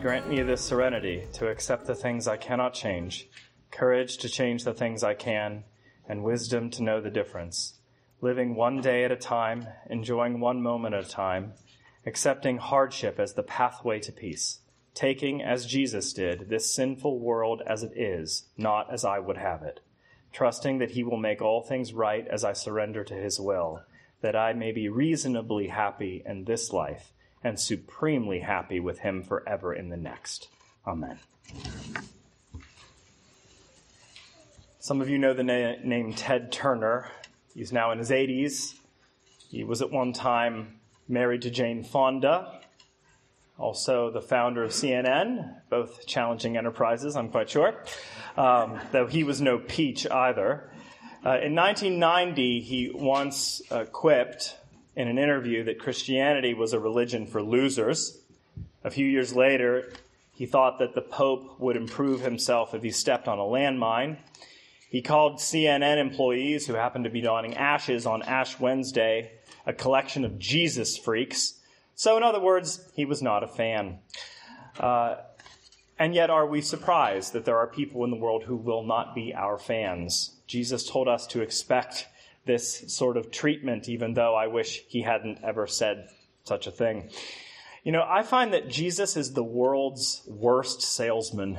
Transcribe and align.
Grant 0.00 0.30
me 0.30 0.40
the 0.42 0.56
serenity 0.56 1.26
to 1.34 1.48
accept 1.48 1.84
the 1.84 1.94
things 1.94 2.26
I 2.26 2.38
cannot 2.38 2.72
change, 2.72 3.28
courage 3.70 4.16
to 4.18 4.30
change 4.30 4.64
the 4.64 4.72
things 4.72 5.04
I 5.04 5.12
can, 5.12 5.64
and 6.08 6.24
wisdom 6.24 6.70
to 6.70 6.82
know 6.82 7.02
the 7.02 7.10
difference. 7.10 7.74
Living 8.22 8.54
one 8.54 8.80
day 8.80 9.04
at 9.04 9.12
a 9.12 9.16
time, 9.16 9.66
enjoying 9.90 10.40
one 10.40 10.62
moment 10.62 10.94
at 10.94 11.04
a 11.04 11.08
time, 11.08 11.52
accepting 12.06 12.56
hardship 12.56 13.20
as 13.20 13.34
the 13.34 13.42
pathway 13.42 14.00
to 14.00 14.10
peace, 14.10 14.60
taking, 14.94 15.42
as 15.42 15.66
Jesus 15.66 16.14
did, 16.14 16.48
this 16.48 16.74
sinful 16.74 17.20
world 17.20 17.60
as 17.66 17.82
it 17.82 17.92
is, 17.94 18.48
not 18.56 18.90
as 18.90 19.04
I 19.04 19.18
would 19.18 19.36
have 19.36 19.62
it, 19.62 19.80
trusting 20.32 20.78
that 20.78 20.92
He 20.92 21.04
will 21.04 21.18
make 21.18 21.42
all 21.42 21.60
things 21.60 21.92
right 21.92 22.26
as 22.26 22.42
I 22.42 22.54
surrender 22.54 23.04
to 23.04 23.14
His 23.14 23.38
will, 23.38 23.82
that 24.22 24.34
I 24.34 24.54
may 24.54 24.72
be 24.72 24.88
reasonably 24.88 25.68
happy 25.68 26.22
in 26.24 26.46
this 26.46 26.72
life 26.72 27.12
and 27.42 27.58
supremely 27.58 28.40
happy 28.40 28.80
with 28.80 29.00
Him 29.00 29.22
forever 29.22 29.72
in 29.72 29.88
the 29.88 29.96
next. 29.96 30.48
Amen. 30.86 31.18
Some 34.78 35.00
of 35.00 35.08
you 35.08 35.18
know 35.18 35.34
the 35.34 35.44
na- 35.44 35.76
name 35.84 36.14
Ted 36.14 36.50
Turner. 36.50 37.10
He's 37.54 37.72
now 37.72 37.92
in 37.92 37.98
his 37.98 38.10
80s. 38.10 38.74
He 39.50 39.64
was 39.64 39.82
at 39.82 39.90
one 39.90 40.12
time 40.12 40.80
married 41.08 41.42
to 41.42 41.50
Jane 41.50 41.82
Fonda, 41.82 42.60
also 43.58 44.10
the 44.10 44.22
founder 44.22 44.62
of 44.62 44.70
CNN, 44.70 45.60
both 45.68 46.06
challenging 46.06 46.56
enterprises, 46.56 47.16
I'm 47.16 47.28
quite 47.28 47.50
sure, 47.50 47.74
um, 48.36 48.80
though 48.92 49.06
he 49.06 49.24
was 49.24 49.40
no 49.40 49.58
peach 49.58 50.08
either. 50.08 50.70
Uh, 51.26 51.36
in 51.42 51.54
1990, 51.54 52.60
he 52.60 52.90
once 52.94 53.60
uh, 53.70 53.84
quipped 53.84 54.56
in 54.96 55.08
an 55.08 55.18
interview 55.18 55.64
that 55.64 55.78
Christianity 55.78 56.54
was 56.54 56.72
a 56.72 56.80
religion 56.80 57.26
for 57.26 57.42
losers. 57.42 58.18
A 58.84 58.90
few 58.90 59.06
years 59.06 59.34
later, 59.34 59.92
he 60.32 60.46
thought 60.46 60.78
that 60.78 60.94
the 60.94 61.02
Pope 61.02 61.60
would 61.60 61.76
improve 61.76 62.20
himself 62.20 62.74
if 62.74 62.82
he 62.82 62.90
stepped 62.90 63.28
on 63.28 63.38
a 63.38 63.42
landmine. 63.42 64.18
He 64.88 65.02
called 65.02 65.36
CNN 65.36 65.98
employees 65.98 66.66
who 66.66 66.74
happened 66.74 67.04
to 67.04 67.10
be 67.10 67.20
donning 67.20 67.56
ashes 67.56 68.06
on 68.06 68.22
Ash 68.22 68.58
Wednesday 68.58 69.32
a 69.66 69.72
collection 69.72 70.24
of 70.24 70.38
Jesus 70.38 70.96
freaks. 70.96 71.54
So, 71.94 72.16
in 72.16 72.22
other 72.22 72.40
words, 72.40 72.90
he 72.94 73.04
was 73.04 73.22
not 73.22 73.44
a 73.44 73.48
fan. 73.48 73.98
Uh, 74.78 75.16
and 75.98 76.14
yet, 76.14 76.30
are 76.30 76.46
we 76.46 76.62
surprised 76.62 77.34
that 77.34 77.44
there 77.44 77.58
are 77.58 77.66
people 77.66 78.02
in 78.04 78.10
the 78.10 78.16
world 78.16 78.44
who 78.44 78.56
will 78.56 78.82
not 78.82 79.14
be 79.14 79.34
our 79.34 79.58
fans? 79.58 80.36
Jesus 80.46 80.88
told 80.88 81.06
us 81.06 81.26
to 81.28 81.42
expect 81.42 82.08
this 82.46 82.94
sort 82.94 83.16
of 83.16 83.30
treatment, 83.30 83.88
even 83.88 84.14
though 84.14 84.34
I 84.34 84.46
wish 84.46 84.82
he 84.88 85.02
hadn't 85.02 85.38
ever 85.44 85.66
said 85.66 86.08
such 86.44 86.66
a 86.66 86.70
thing. 86.70 87.10
You 87.84 87.92
know, 87.92 88.04
I 88.06 88.22
find 88.22 88.52
that 88.52 88.68
Jesus 88.68 89.16
is 89.16 89.32
the 89.32 89.44
world's 89.44 90.22
worst 90.26 90.82
salesman 90.82 91.58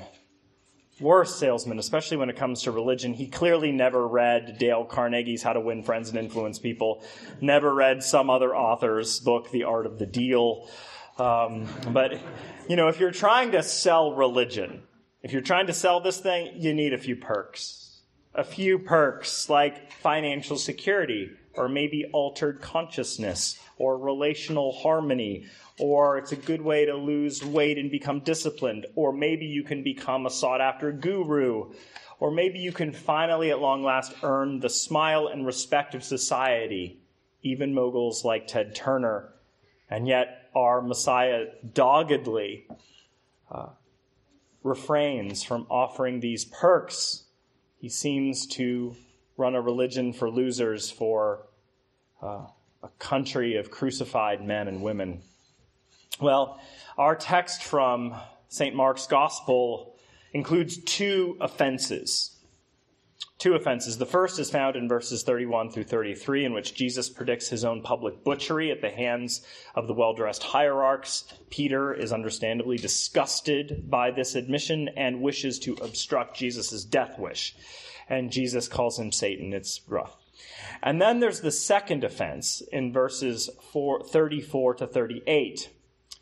worst 1.02 1.40
salesman, 1.40 1.80
especially 1.80 2.18
when 2.18 2.30
it 2.30 2.38
comes 2.38 2.64
to 2.64 2.72
religion. 2.72 3.14
He 3.14 3.28
clearly 3.28 3.72
never 3.72 4.08
read 4.08 4.58
Dale 4.60 4.86
Carnegie's 4.86 5.44
How 5.44 5.54
to 5.54 5.60
Win 5.60 5.84
Friends 5.84 6.10
and 6.10 6.18
Influence 6.18 6.60
People, 6.60 7.04
never 7.42 7.74
read 7.74 8.04
some 8.04 8.30
other 8.30 8.56
author's 8.56 9.20
book, 9.20 9.52
The 9.52 9.64
Art 9.64 9.86
of 9.86 10.00
the 10.00 10.06
Deal. 10.06 10.70
Um, 11.18 11.68
but, 11.92 12.20
you 12.70 12.76
know, 12.76 12.88
if 12.88 13.00
you're 13.00 13.12
trying 13.12 13.52
to 13.52 13.64
sell 13.64 14.14
religion, 14.14 14.84
if 15.24 15.34
you're 15.34 15.42
trying 15.42 15.68
to 15.68 15.74
sell 15.74 16.00
this 16.00 16.20
thing, 16.20 16.54
you 16.56 16.74
need 16.74 16.94
a 16.94 16.98
few 16.98 17.16
perks. 17.16 17.81
A 18.34 18.44
few 18.44 18.80
perks 18.80 19.50
like 19.50 19.92
financial 19.92 20.58
security, 20.58 21.32
or 21.56 21.68
maybe 21.68 22.06
altered 22.14 22.62
consciousness, 22.62 23.60
or 23.78 23.98
relational 23.98 24.72
harmony, 24.72 25.48
or 25.78 26.18
it's 26.18 26.32
a 26.32 26.38
good 26.38 26.62
way 26.62 26.86
to 26.86 26.96
lose 26.96 27.44
weight 27.44 27.78
and 27.78 27.92
become 27.92 28.22
disciplined, 28.22 28.86
or 28.96 29.12
maybe 29.12 29.46
you 29.46 29.64
can 29.64 29.84
become 29.84 30.26
a 30.26 30.30
sought 30.30 30.62
after 30.62 30.94
guru, 30.94 31.74
or 32.22 32.32
maybe 32.32 32.60
you 32.60 32.72
can 32.72 32.94
finally, 32.94 33.50
at 33.50 33.60
long 33.60 33.84
last, 33.84 34.14
earn 34.24 34.60
the 34.60 34.70
smile 34.70 35.28
and 35.28 35.46
respect 35.46 35.94
of 35.94 36.04
society, 36.04 37.02
even 37.42 37.74
moguls 37.74 38.24
like 38.24 38.48
Ted 38.48 38.76
Turner. 38.76 39.34
And 39.90 40.08
yet, 40.08 40.50
our 40.56 40.82
Messiah 40.82 41.48
doggedly 41.74 42.66
uh, 43.52 43.70
refrains 44.64 45.44
from 45.44 45.66
offering 45.70 46.20
these 46.20 46.46
perks. 46.46 47.24
He 47.82 47.90
seems 47.90 48.46
to 48.48 48.96
run 49.38 49.56
a 49.56 49.62
religion 49.62 50.14
for 50.14 50.30
losers 50.30 50.92
for 50.92 51.48
uh, 52.22 52.46
a 52.84 52.90
country 53.00 53.56
of 53.56 53.72
crucified 53.72 54.46
men 54.46 54.68
and 54.68 54.84
women. 54.84 55.24
Well, 56.20 56.62
our 56.96 57.16
text 57.16 57.64
from 57.64 58.14
St. 58.50 58.76
Mark's 58.76 59.08
Gospel 59.08 59.96
includes 60.32 60.78
two 60.78 61.38
offenses. 61.42 62.31
Two 63.42 63.56
offenses. 63.56 63.98
The 63.98 64.06
first 64.06 64.38
is 64.38 64.52
found 64.52 64.76
in 64.76 64.88
verses 64.88 65.24
31 65.24 65.72
through 65.72 65.86
33, 65.86 66.46
in 66.46 66.54
which 66.54 66.76
Jesus 66.76 67.10
predicts 67.10 67.50
his 67.50 67.66
own 67.66 67.82
public 67.82 68.24
butchery 68.24 68.70
at 68.70 68.82
the 68.82 68.92
hands 68.92 69.42
of 69.74 69.88
the 69.88 69.96
well 69.96 70.14
dressed 70.14 70.44
hierarchs. 70.44 71.24
Peter 71.50 71.92
is 71.92 72.14
understandably 72.14 72.78
disgusted 72.78 73.90
by 73.90 74.12
this 74.12 74.36
admission 74.36 74.90
and 74.96 75.24
wishes 75.24 75.58
to 75.58 75.74
obstruct 75.82 76.38
Jesus' 76.38 76.84
death 76.84 77.18
wish. 77.18 77.56
And 78.08 78.32
Jesus 78.32 78.68
calls 78.68 79.00
him 79.00 79.12
Satan. 79.12 79.54
It's 79.54 79.82
rough. 79.88 80.18
And 80.84 81.02
then 81.02 81.20
there's 81.20 81.42
the 81.42 81.50
second 81.50 82.04
offense 82.04 82.62
in 82.72 82.94
verses 82.94 83.50
4, 83.72 84.04
34 84.04 84.76
to 84.76 84.86
38 84.86 85.68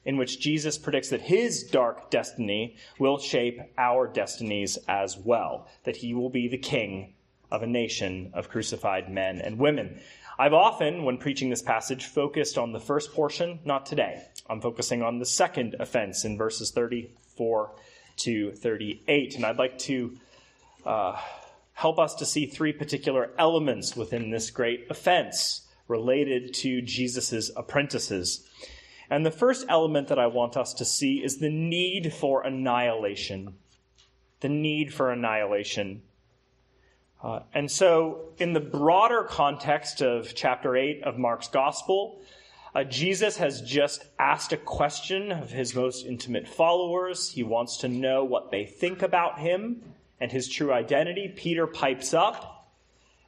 in 0.10 0.18
which 0.18 0.40
Jesus 0.40 0.76
predicts 0.76 1.12
that 1.12 1.22
his 1.22 1.62
dark 1.62 2.10
destiny 2.10 2.76
will 2.98 3.20
shape 3.20 3.62
our 3.78 4.08
destinies 4.08 4.76
as 4.88 5.16
well, 5.16 5.68
that 5.84 5.98
he 5.98 6.16
will 6.16 6.32
be 6.32 6.48
the 6.48 6.58
king 6.58 7.14
of 7.52 7.62
a 7.62 7.68
nation 7.68 8.32
of 8.34 8.50
crucified 8.50 9.08
men 9.08 9.40
and 9.40 9.60
women. 9.60 10.00
I've 10.40 10.56
often, 10.56 11.04
when 11.04 11.20
preaching 11.20 11.52
this 11.52 11.62
passage, 11.62 12.06
focused 12.06 12.58
on 12.58 12.72
the 12.72 12.80
first 12.80 13.14
portion, 13.14 13.60
not 13.66 13.86
today. 13.86 14.26
I'm 14.50 14.62
focusing 14.62 15.04
on 15.04 15.20
the 15.20 15.28
second 15.28 15.76
offense 15.80 16.26
in 16.26 16.40
verses 16.40 16.72
34 16.72 17.72
to 18.18 18.52
38. 18.54 19.36
And 19.36 19.46
I'd 19.46 19.60
like 19.60 19.78
to 19.80 20.18
uh, 20.88 21.22
help 21.74 22.00
us 22.00 22.16
to 22.16 22.26
see 22.26 22.48
three 22.48 22.74
particular 22.74 23.30
elements 23.38 23.96
within 23.96 24.32
this 24.32 24.50
great 24.50 24.88
offense 24.90 25.68
related 25.88 26.56
to 26.56 26.82
Jesus' 26.82 27.52
apprentices. 27.56 28.50
And 29.10 29.26
the 29.26 29.32
first 29.32 29.66
element 29.70 30.08
that 30.10 30.20
I 30.20 30.28
want 30.28 30.56
us 30.56 30.74
to 30.76 30.86
see 30.86 31.24
is 31.24 31.38
the 31.38 31.50
need 31.50 32.14
for 32.14 32.44
annihilation. 32.44 33.56
The 34.42 34.50
need 34.50 34.94
for 34.94 35.12
annihilation. 35.12 36.04
Uh, 37.22 37.42
and 37.54 37.70
so, 37.70 38.30
in 38.38 38.54
the 38.54 38.60
broader 38.60 39.24
context 39.24 40.02
of 40.02 40.34
chapter 40.36 40.78
8 40.78 41.04
of 41.04 41.18
Mark's 41.18 41.50
Gospel, 41.50 42.22
uh, 42.74 42.84
Jesus 42.84 43.38
has 43.38 43.62
just 43.62 44.06
asked 44.20 44.54
a 44.54 44.58
question 44.58 45.32
of 45.32 45.50
his 45.52 45.76
most 45.76 46.06
intimate 46.06 46.48
followers. 46.48 47.32
He 47.32 47.44
wants 47.44 47.78
to 47.78 47.88
know 47.88 48.24
what 48.24 48.52
they 48.52 48.66
think 48.66 49.02
about 49.02 49.40
him 49.40 49.82
and 50.22 50.32
his 50.32 50.48
true 50.48 50.72
identity. 50.72 51.34
Peter 51.36 51.66
pipes 51.68 52.14
up 52.14 52.72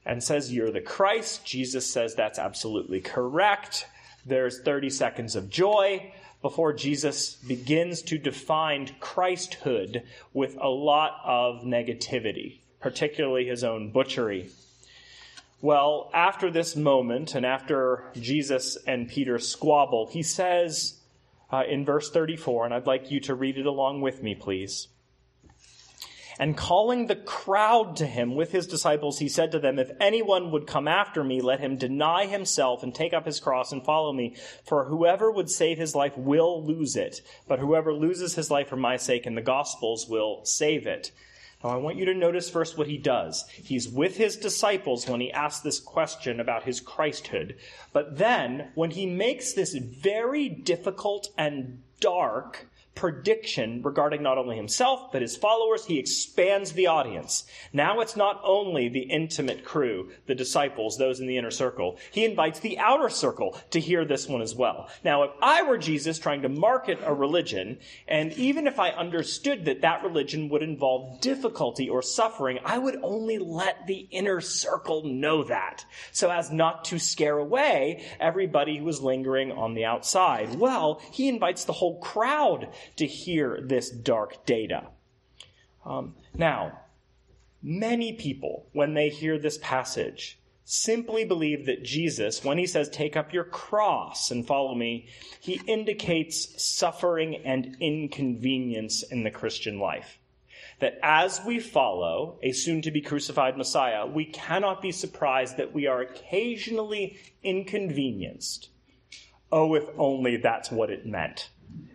and 0.05 0.23
says, 0.23 0.53
You're 0.53 0.71
the 0.71 0.81
Christ. 0.81 1.45
Jesus 1.45 1.89
says, 1.89 2.15
That's 2.15 2.39
absolutely 2.39 3.01
correct. 3.01 3.87
There's 4.25 4.61
30 4.61 4.89
seconds 4.89 5.35
of 5.35 5.49
joy 5.49 6.13
before 6.41 6.73
Jesus 6.73 7.35
begins 7.35 8.01
to 8.03 8.17
define 8.17 8.89
Christhood 8.99 10.03
with 10.33 10.57
a 10.59 10.69
lot 10.69 11.21
of 11.23 11.61
negativity, 11.63 12.59
particularly 12.79 13.45
his 13.45 13.63
own 13.63 13.91
butchery. 13.91 14.49
Well, 15.61 16.09
after 16.13 16.49
this 16.49 16.75
moment, 16.75 17.35
and 17.35 17.45
after 17.45 18.05
Jesus 18.15 18.77
and 18.87 19.07
Peter 19.07 19.37
squabble, 19.37 20.07
he 20.07 20.23
says 20.23 20.99
uh, 21.51 21.63
in 21.69 21.85
verse 21.85 22.09
34, 22.09 22.65
and 22.65 22.73
I'd 22.73 22.87
like 22.87 23.11
you 23.11 23.19
to 23.21 23.35
read 23.35 23.59
it 23.59 23.67
along 23.67 24.01
with 24.01 24.23
me, 24.23 24.33
please. 24.33 24.87
And 26.39 26.57
calling 26.57 27.07
the 27.07 27.15
crowd 27.15 27.95
to 27.97 28.05
him 28.05 28.35
with 28.35 28.51
his 28.51 28.67
disciples, 28.67 29.19
he 29.19 29.29
said 29.29 29.51
to 29.51 29.59
them, 29.59 29.79
If 29.79 29.91
anyone 29.99 30.51
would 30.51 30.67
come 30.67 30.87
after 30.87 31.23
me, 31.23 31.41
let 31.41 31.59
him 31.59 31.77
deny 31.77 32.25
himself 32.25 32.83
and 32.83 32.93
take 32.93 33.13
up 33.13 33.25
his 33.25 33.39
cross 33.39 33.71
and 33.71 33.83
follow 33.83 34.13
me. 34.13 34.35
For 34.63 34.85
whoever 34.85 35.31
would 35.31 35.49
save 35.49 35.77
his 35.77 35.95
life 35.95 36.17
will 36.17 36.63
lose 36.63 36.95
it, 36.95 37.21
but 37.47 37.59
whoever 37.59 37.93
loses 37.93 38.35
his 38.35 38.49
life 38.49 38.69
for 38.69 38.77
my 38.77 38.97
sake 38.97 39.25
and 39.25 39.37
the 39.37 39.41
gospel's 39.41 40.07
will 40.07 40.43
save 40.45 40.87
it. 40.87 41.11
Now, 41.63 41.69
I 41.69 41.75
want 41.75 41.97
you 41.97 42.05
to 42.05 42.13
notice 42.13 42.49
first 42.49 42.77
what 42.77 42.87
he 42.87 42.97
does. 42.97 43.45
He's 43.51 43.87
with 43.87 44.17
his 44.17 44.35
disciples 44.35 45.07
when 45.07 45.21
he 45.21 45.31
asks 45.31 45.61
this 45.61 45.79
question 45.79 46.39
about 46.39 46.63
his 46.63 46.81
Christhood. 46.81 47.55
But 47.93 48.17
then, 48.17 48.71
when 48.73 48.91
he 48.91 49.05
makes 49.05 49.53
this 49.53 49.73
very 49.75 50.49
difficult 50.49 51.29
and 51.37 51.83
dark 51.99 52.67
prediction 52.95 53.81
regarding 53.81 54.21
not 54.21 54.37
only 54.37 54.55
himself, 54.55 55.11
but 55.11 55.21
his 55.21 55.37
followers. 55.37 55.85
He 55.85 55.97
expands 55.97 56.73
the 56.73 56.87
audience. 56.87 57.45
Now 57.73 57.99
it's 57.99 58.15
not 58.15 58.41
only 58.43 58.89
the 58.89 59.01
intimate 59.01 59.63
crew, 59.63 60.11
the 60.27 60.35
disciples, 60.35 60.97
those 60.97 61.19
in 61.19 61.27
the 61.27 61.37
inner 61.37 61.51
circle. 61.51 61.97
He 62.11 62.25
invites 62.25 62.59
the 62.59 62.77
outer 62.79 63.09
circle 63.09 63.57
to 63.71 63.79
hear 63.79 64.05
this 64.05 64.27
one 64.27 64.41
as 64.41 64.53
well. 64.53 64.89
Now, 65.03 65.23
if 65.23 65.31
I 65.41 65.63
were 65.63 65.77
Jesus 65.77 66.19
trying 66.19 66.41
to 66.41 66.49
market 66.49 66.99
a 67.03 67.13
religion, 67.13 67.79
and 68.07 68.33
even 68.33 68.67
if 68.67 68.79
I 68.79 68.89
understood 68.89 69.65
that 69.65 69.81
that 69.81 70.03
religion 70.03 70.49
would 70.49 70.61
involve 70.61 71.21
difficulty 71.21 71.89
or 71.89 72.01
suffering, 72.01 72.59
I 72.65 72.77
would 72.77 72.99
only 73.01 73.39
let 73.39 73.87
the 73.87 74.07
inner 74.11 74.41
circle 74.41 75.03
know 75.05 75.43
that, 75.45 75.85
so 76.11 76.29
as 76.29 76.51
not 76.51 76.85
to 76.85 76.99
scare 76.99 77.37
away 77.37 78.05
everybody 78.19 78.77
who 78.77 78.85
was 78.85 79.01
lingering 79.01 79.51
on 79.51 79.73
the 79.73 79.85
outside. 79.85 80.55
Well, 80.55 81.01
he 81.11 81.29
invites 81.29 81.65
the 81.65 81.73
whole 81.73 81.99
crowd 81.99 82.69
to 82.97 83.05
hear 83.05 83.59
this 83.61 83.89
dark 83.89 84.45
data. 84.45 84.87
Um, 85.85 86.15
now, 86.33 86.79
many 87.61 88.13
people, 88.13 88.67
when 88.73 88.93
they 88.93 89.09
hear 89.09 89.37
this 89.37 89.57
passage, 89.61 90.39
simply 90.63 91.25
believe 91.25 91.65
that 91.65 91.83
Jesus, 91.83 92.43
when 92.43 92.57
he 92.57 92.65
says, 92.65 92.89
Take 92.89 93.17
up 93.17 93.33
your 93.33 93.43
cross 93.43 94.31
and 94.31 94.45
follow 94.45 94.75
me, 94.75 95.07
he 95.39 95.61
indicates 95.67 96.63
suffering 96.63 97.35
and 97.45 97.75
inconvenience 97.79 99.03
in 99.03 99.23
the 99.23 99.31
Christian 99.31 99.79
life. 99.79 100.17
That 100.79 100.97
as 101.03 101.41
we 101.45 101.59
follow 101.59 102.39
a 102.41 102.53
soon 102.53 102.81
to 102.83 102.91
be 102.91 103.01
crucified 103.01 103.57
Messiah, 103.57 104.05
we 104.05 104.25
cannot 104.25 104.81
be 104.81 104.91
surprised 104.91 105.57
that 105.57 105.73
we 105.73 105.87
are 105.87 106.01
occasionally 106.01 107.17
inconvenienced. 107.43 108.69
Oh, 109.51 109.75
if 109.75 109.83
only 109.97 110.37
that's 110.37 110.71
what 110.71 110.89
it 110.89 111.05
meant. 111.05 111.49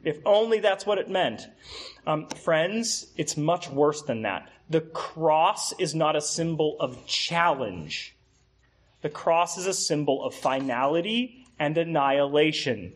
If 0.05 0.19
only 0.25 0.61
that's 0.61 0.87
what 0.87 0.99
it 0.99 1.11
meant. 1.11 1.49
Um, 2.07 2.29
friends, 2.29 3.07
it's 3.17 3.37
much 3.37 3.69
worse 3.69 4.03
than 4.03 4.23
that. 4.23 4.49
The 4.71 4.81
cross 4.81 5.73
is 5.79 5.95
not 5.95 6.17
a 6.17 6.21
symbol 6.21 6.77
of 6.81 7.07
challenge. 7.07 8.15
The 9.03 9.11
cross 9.11 9.59
is 9.59 9.67
a 9.67 9.75
symbol 9.75 10.25
of 10.25 10.35
finality 10.35 11.47
and 11.59 11.77
annihilation. 11.77 12.93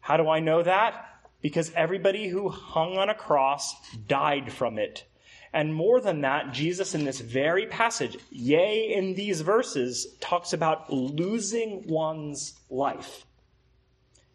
How 0.00 0.16
do 0.16 0.28
I 0.28 0.40
know 0.40 0.62
that? 0.62 1.20
Because 1.40 1.72
everybody 1.74 2.28
who 2.28 2.48
hung 2.48 2.98
on 2.98 3.10
a 3.10 3.14
cross 3.14 3.74
died 4.06 4.52
from 4.52 4.78
it. 4.78 5.04
And 5.52 5.72
more 5.72 6.00
than 6.00 6.22
that, 6.22 6.52
Jesus 6.52 6.96
in 6.96 7.04
this 7.04 7.20
very 7.20 7.66
passage, 7.66 8.16
yea, 8.30 8.92
in 8.92 9.14
these 9.14 9.40
verses, 9.40 10.08
talks 10.20 10.52
about 10.52 10.92
losing 10.92 11.86
one's 11.86 12.54
life. 12.68 13.24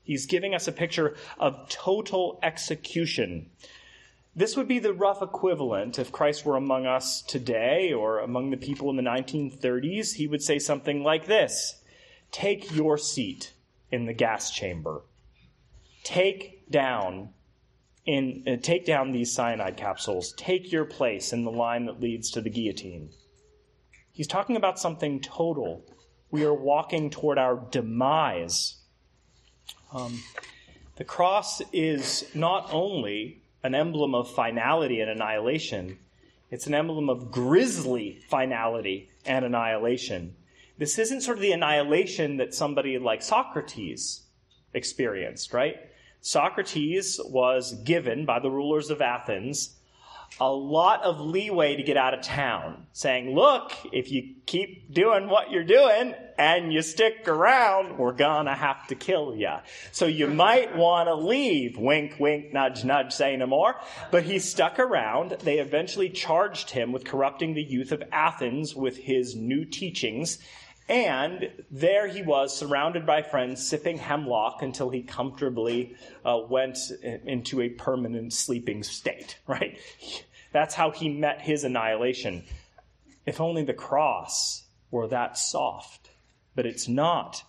He's 0.10 0.26
giving 0.26 0.56
us 0.56 0.68
a 0.68 0.72
picture 0.72 1.16
of 1.40 1.70
total 1.70 2.40
execution. 2.42 3.52
This 4.36 4.58
would 4.58 4.68
be 4.68 4.80
the 4.80 4.92
rough 4.92 5.22
equivalent 5.22 6.00
if 6.00 6.12
Christ 6.12 6.44
were 6.44 6.58
among 6.58 6.88
us 6.88 7.22
today 7.22 7.94
or 7.94 8.18
among 8.18 8.50
the 8.50 8.58
people 8.58 8.90
in 8.90 8.96
the 8.96 9.04
1930s. 9.04 10.16
He 10.16 10.26
would 10.26 10.42
say 10.42 10.58
something 10.58 11.04
like 11.04 11.28
this 11.28 11.84
Take 12.32 12.76
your 12.76 12.98
seat 12.98 13.54
in 13.92 14.08
the 14.08 14.14
gas 14.14 14.50
chamber. 14.50 15.04
Take 16.04 16.68
down 16.72 17.30
in, 18.08 18.46
uh, 18.48 18.56
take 18.60 18.88
down 18.88 19.12
these 19.12 19.32
cyanide 19.32 19.78
capsules. 19.78 20.34
Take 20.38 20.72
your 20.72 20.86
place 20.86 21.34
in 21.34 21.44
the 21.44 21.52
line 21.52 21.86
that 21.86 22.02
leads 22.02 22.32
to 22.32 22.42
the 22.42 22.50
guillotine. 22.50 23.12
He's 24.12 24.26
talking 24.26 24.56
about 24.56 24.80
something 24.80 25.22
total. 25.22 25.86
We 26.32 26.46
are 26.46 26.54
walking 26.56 27.12
toward 27.12 27.38
our 27.38 27.64
demise. 27.70 28.79
Um, 29.92 30.22
the 30.98 31.04
cross 31.04 31.62
is 31.74 32.26
not 32.36 32.70
only 32.72 33.42
an 33.64 33.74
emblem 33.74 34.14
of 34.14 34.30
finality 34.30 35.02
and 35.02 35.10
annihilation, 35.10 35.98
it's 36.52 36.68
an 36.68 36.74
emblem 36.74 37.10
of 37.10 37.32
grisly 37.32 38.20
finality 38.30 39.10
and 39.26 39.46
annihilation. 39.46 40.36
This 40.78 40.98
isn't 40.98 41.22
sort 41.22 41.38
of 41.38 41.42
the 41.42 41.52
annihilation 41.52 42.38
that 42.38 42.54
somebody 42.54 42.98
like 42.98 43.22
Socrates 43.22 44.24
experienced, 44.74 45.54
right? 45.54 45.76
Socrates 46.22 47.20
was 47.26 47.74
given 47.84 48.26
by 48.26 48.40
the 48.40 48.52
rulers 48.52 48.90
of 48.90 49.02
Athens 49.02 49.79
a 50.40 50.50
lot 50.50 51.04
of 51.04 51.20
leeway 51.20 51.76
to 51.76 51.84
get 51.84 51.98
out 51.98 52.14
of 52.14 52.22
town, 52.22 52.88
saying, 52.94 53.36
look, 53.36 53.72
if 53.92 54.12
you 54.12 54.36
keep 54.46 54.94
doing 54.94 55.30
what 55.30 55.52
you're 55.52 55.64
doing 55.64 56.14
and 56.38 56.72
you 56.72 56.82
stick 56.82 57.28
around, 57.28 57.98
we're 57.98 58.14
gonna 58.14 58.56
have 58.56 58.88
to 58.88 58.96
kill 58.96 59.36
you. 59.36 59.52
So 59.92 60.06
you 60.06 60.28
might 60.28 60.76
want 60.76 61.08
to 61.08 61.16
leave. 61.16 61.78
Wink, 61.78 62.16
wink, 62.20 62.54
nudge, 62.54 62.86
nudge, 62.86 63.12
say 63.12 63.36
no 63.36 63.48
more. 63.48 63.76
But 64.12 64.24
he 64.24 64.40
stuck 64.40 64.80
around. 64.80 65.32
They 65.42 65.60
eventually 65.60 66.10
charged 66.10 66.70
him 66.70 66.92
with 66.92 67.04
corrupting 67.06 67.54
the 67.54 67.64
youth 67.64 67.92
of 67.92 68.04
Athens 68.12 68.76
with 68.76 68.98
his 68.98 69.36
new 69.36 69.66
teachings. 69.66 70.40
And 70.90 71.52
there 71.70 72.08
he 72.08 72.24
was, 72.24 72.58
surrounded 72.58 73.06
by 73.06 73.22
friends, 73.22 73.66
sipping 73.66 74.00
hemlock 74.00 74.64
until 74.64 74.90
he 74.90 75.04
comfortably 75.04 75.96
uh, 76.26 76.40
went 76.50 76.80
into 77.04 77.62
a 77.62 77.70
permanent 77.70 78.34
sleeping 78.34 78.82
state, 78.82 79.38
right? 79.48 79.78
That's 80.52 80.74
how 80.74 80.90
he 80.90 81.08
met 81.08 81.42
his 81.42 81.64
annihilation. 81.64 82.44
If 83.28 83.40
only 83.40 83.64
the 83.64 83.74
cross 83.74 84.64
were 84.90 85.08
that 85.08 85.38
soft, 85.38 86.10
but 86.56 86.66
it's 86.66 86.88
not. 86.88 87.44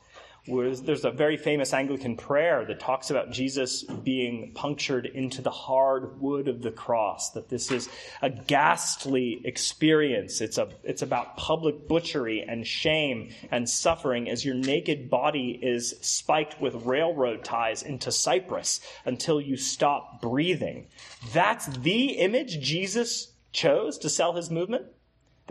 There's 0.47 1.05
a 1.05 1.11
very 1.11 1.37
famous 1.37 1.73
Anglican 1.73 2.17
prayer 2.17 2.65
that 2.65 2.81
talks 2.81 3.11
about 3.11 3.31
Jesus 3.31 3.83
being 3.83 4.53
punctured 4.55 5.07
into 5.07 5.43
the 5.43 5.51
hard 5.51 6.21
wood 6.21 6.49
of 6.49 6.63
the 6.63 6.71
cross, 6.71 7.31
that 7.33 7.49
this 7.49 7.71
is 7.71 7.89
a 8.23 8.31
ghastly 8.31 9.43
experience. 9.45 10.41
It's, 10.41 10.59
a, 10.59 10.69
it's 10.83 11.03
about 11.03 11.37
public 11.37 11.87
butchery 11.87 12.45
and 12.47 12.67
shame 12.67 13.31
and 13.51 13.69
suffering 13.69 14.31
as 14.31 14.45
your 14.45 14.55
naked 14.55 15.11
body 15.11 15.59
is 15.63 15.95
spiked 16.01 16.61
with 16.61 16.87
railroad 16.87 17.45
ties 17.45 17.83
into 17.83 18.11
cypress 18.11 18.81
until 19.05 19.41
you 19.41 19.57
stop 19.57 20.23
breathing. 20.23 20.89
That's 21.33 21.67
the 21.67 22.13
image 22.13 22.61
Jesus 22.61 23.35
chose 23.53 23.99
to 23.99 24.09
sell 24.09 24.35
his 24.35 24.51
movement. 24.51 24.87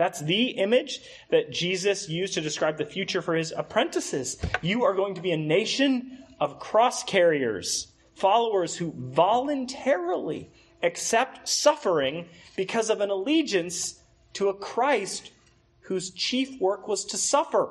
That's 0.00 0.20
the 0.20 0.52
image 0.52 1.02
that 1.28 1.52
Jesus 1.52 2.08
used 2.08 2.32
to 2.32 2.40
describe 2.40 2.78
the 2.78 2.86
future 2.86 3.20
for 3.20 3.34
his 3.34 3.52
apprentices. 3.54 4.38
You 4.62 4.84
are 4.84 4.94
going 4.94 5.16
to 5.16 5.20
be 5.20 5.30
a 5.30 5.36
nation 5.36 6.24
of 6.40 6.58
cross 6.58 7.04
carriers, 7.04 7.88
followers 8.14 8.74
who 8.74 8.94
voluntarily 8.96 10.50
accept 10.82 11.46
suffering 11.46 12.30
because 12.56 12.88
of 12.88 13.02
an 13.02 13.10
allegiance 13.10 14.00
to 14.32 14.48
a 14.48 14.54
Christ 14.54 15.32
whose 15.80 16.08
chief 16.08 16.58
work 16.58 16.88
was 16.88 17.04
to 17.04 17.18
suffer. 17.18 17.68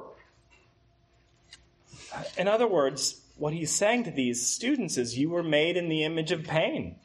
In 2.38 2.48
other 2.48 2.67
words, 2.67 3.21
what 3.38 3.53
he's 3.53 3.74
saying 3.74 4.03
to 4.03 4.12
these 4.12 4.45
students 4.45 5.00
is, 5.00 5.17
You 5.17 5.31
were 5.31 5.41
made 5.41 5.77
in 5.77 5.89
the 5.89 6.03
image 6.03 6.31
of 6.31 6.43
pain. 6.43 6.98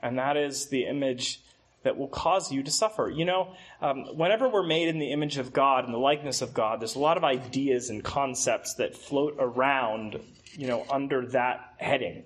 And 0.00 0.16
that 0.16 0.36
is 0.36 0.68
the 0.68 0.86
image 0.86 1.40
that 1.84 1.96
will 1.96 2.08
cause 2.08 2.50
you 2.50 2.62
to 2.62 2.70
suffer. 2.70 3.08
You 3.08 3.24
know, 3.24 3.54
um, 3.80 4.04
whenever 4.16 4.48
we're 4.48 4.66
made 4.66 4.88
in 4.88 4.98
the 4.98 5.12
image 5.12 5.38
of 5.38 5.52
God 5.52 5.84
and 5.84 5.94
the 5.94 5.98
likeness 5.98 6.42
of 6.42 6.52
God, 6.52 6.80
there's 6.80 6.96
a 6.96 6.98
lot 6.98 7.16
of 7.16 7.24
ideas 7.24 7.90
and 7.90 8.02
concepts 8.02 8.74
that 8.74 8.96
float 8.96 9.36
around, 9.38 10.18
you 10.52 10.66
know, 10.66 10.84
under 10.90 11.26
that 11.26 11.74
heading. 11.78 12.24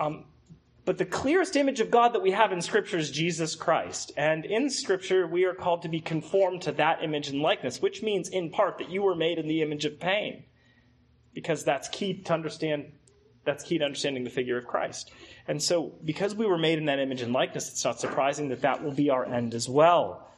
Um, 0.00 0.24
but 0.84 0.96
the 0.96 1.04
clearest 1.04 1.54
image 1.54 1.80
of 1.80 1.90
God 1.90 2.14
that 2.14 2.22
we 2.22 2.30
have 2.30 2.50
in 2.50 2.62
Scripture 2.62 2.96
is 2.96 3.10
Jesus 3.10 3.54
Christ. 3.54 4.10
And 4.16 4.46
in 4.46 4.70
Scripture, 4.70 5.26
we 5.26 5.44
are 5.44 5.52
called 5.52 5.82
to 5.82 5.88
be 5.88 6.00
conformed 6.00 6.62
to 6.62 6.72
that 6.72 7.04
image 7.04 7.28
and 7.28 7.42
likeness, 7.42 7.82
which 7.82 8.02
means, 8.02 8.30
in 8.30 8.48
part, 8.48 8.78
that 8.78 8.88
you 8.88 9.02
were 9.02 9.14
made 9.14 9.38
in 9.38 9.46
the 9.46 9.60
image 9.60 9.84
of 9.84 10.00
pain. 10.00 10.44
Because 11.34 11.62
that's 11.62 11.88
key 11.88 12.14
to 12.22 12.32
understand, 12.32 12.90
that's 13.48 13.64
key 13.64 13.78
to 13.78 13.84
understanding 13.84 14.24
the 14.24 14.30
figure 14.30 14.58
of 14.58 14.66
Christ. 14.66 15.10
And 15.46 15.62
so, 15.62 15.94
because 16.04 16.34
we 16.34 16.46
were 16.46 16.58
made 16.58 16.78
in 16.78 16.84
that 16.84 16.98
image 16.98 17.22
and 17.22 17.32
likeness, 17.32 17.70
it's 17.70 17.84
not 17.84 17.98
surprising 17.98 18.50
that 18.50 18.60
that 18.62 18.84
will 18.84 18.92
be 18.92 19.10
our 19.10 19.24
end 19.24 19.54
as 19.54 19.68
well. 19.68 20.28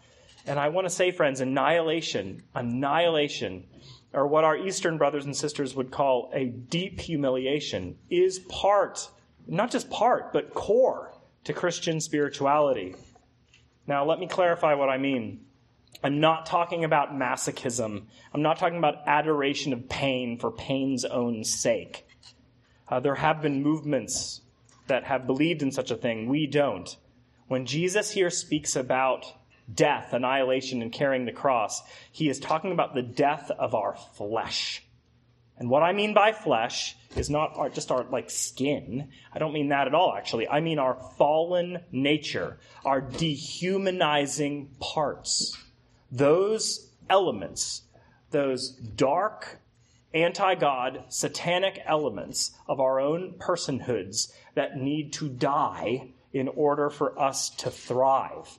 And 0.46 0.58
I 0.58 0.68
want 0.68 0.86
to 0.86 0.90
say, 0.90 1.10
friends, 1.10 1.40
annihilation, 1.40 2.44
annihilation, 2.54 3.66
or 4.12 4.26
what 4.26 4.44
our 4.44 4.56
Eastern 4.56 4.98
brothers 4.98 5.24
and 5.24 5.36
sisters 5.36 5.74
would 5.74 5.90
call 5.90 6.30
a 6.32 6.46
deep 6.46 7.00
humiliation, 7.00 7.98
is 8.08 8.38
part, 8.38 9.10
not 9.46 9.70
just 9.70 9.90
part, 9.90 10.32
but 10.32 10.54
core 10.54 11.12
to 11.44 11.52
Christian 11.52 12.00
spirituality. 12.00 12.94
Now, 13.86 14.04
let 14.04 14.18
me 14.18 14.28
clarify 14.28 14.74
what 14.74 14.88
I 14.88 14.98
mean. 14.98 15.44
I'm 16.02 16.20
not 16.20 16.46
talking 16.46 16.84
about 16.84 17.12
masochism. 17.12 18.04
I'm 18.32 18.42
not 18.42 18.58
talking 18.58 18.78
about 18.78 19.02
adoration 19.06 19.72
of 19.72 19.88
pain 19.88 20.38
for 20.38 20.50
pain's 20.50 21.04
own 21.04 21.44
sake. 21.44 22.06
Uh, 22.90 23.00
there 23.00 23.14
have 23.14 23.40
been 23.40 23.62
movements 23.62 24.42
that 24.88 25.04
have 25.04 25.26
believed 25.26 25.62
in 25.62 25.70
such 25.70 25.90
a 25.90 25.96
thing. 25.96 26.28
We 26.28 26.46
don't. 26.46 26.96
When 27.46 27.64
Jesus 27.64 28.10
here 28.10 28.30
speaks 28.30 28.74
about 28.74 29.24
death, 29.72 30.12
annihilation, 30.12 30.82
and 30.82 30.92
carrying 30.92 31.24
the 31.24 31.32
cross, 31.32 31.82
he 32.10 32.28
is 32.28 32.40
talking 32.40 32.72
about 32.72 32.94
the 32.94 33.02
death 33.02 33.50
of 33.56 33.74
our 33.74 33.96
flesh. 34.14 34.82
And 35.56 35.68
what 35.68 35.82
I 35.82 35.92
mean 35.92 36.14
by 36.14 36.32
flesh 36.32 36.96
is 37.16 37.28
not 37.28 37.52
our, 37.56 37.68
just 37.68 37.90
our 37.92 38.04
like 38.04 38.30
skin. 38.30 39.10
I 39.32 39.38
don't 39.38 39.52
mean 39.52 39.68
that 39.68 39.86
at 39.86 39.94
all, 39.94 40.14
actually. 40.16 40.48
I 40.48 40.60
mean 40.60 40.78
our 40.78 40.94
fallen 41.18 41.80
nature, 41.92 42.58
our 42.84 43.00
dehumanizing 43.00 44.70
parts. 44.80 45.56
Those 46.10 46.90
elements, 47.08 47.82
those 48.30 48.70
dark, 48.70 49.59
anti 50.12 50.54
God, 50.54 51.04
satanic 51.08 51.80
elements 51.86 52.52
of 52.68 52.80
our 52.80 53.00
own 53.00 53.34
personhoods 53.38 54.32
that 54.54 54.76
need 54.76 55.12
to 55.14 55.28
die 55.28 56.10
in 56.32 56.48
order 56.48 56.90
for 56.90 57.18
us 57.18 57.50
to 57.50 57.70
thrive. 57.70 58.58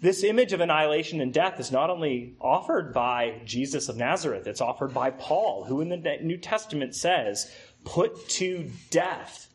This 0.00 0.24
image 0.24 0.52
of 0.52 0.60
annihilation 0.60 1.20
and 1.20 1.32
death 1.32 1.60
is 1.60 1.70
not 1.70 1.88
only 1.88 2.34
offered 2.40 2.92
by 2.92 3.40
Jesus 3.44 3.88
of 3.88 3.96
Nazareth, 3.96 4.48
it's 4.48 4.60
offered 4.60 4.92
by 4.92 5.10
Paul, 5.10 5.64
who 5.64 5.80
in 5.80 5.90
the 5.90 6.18
New 6.20 6.38
Testament 6.38 6.96
says, 6.96 7.52
Put 7.84 8.28
to 8.30 8.68
death, 8.90 9.48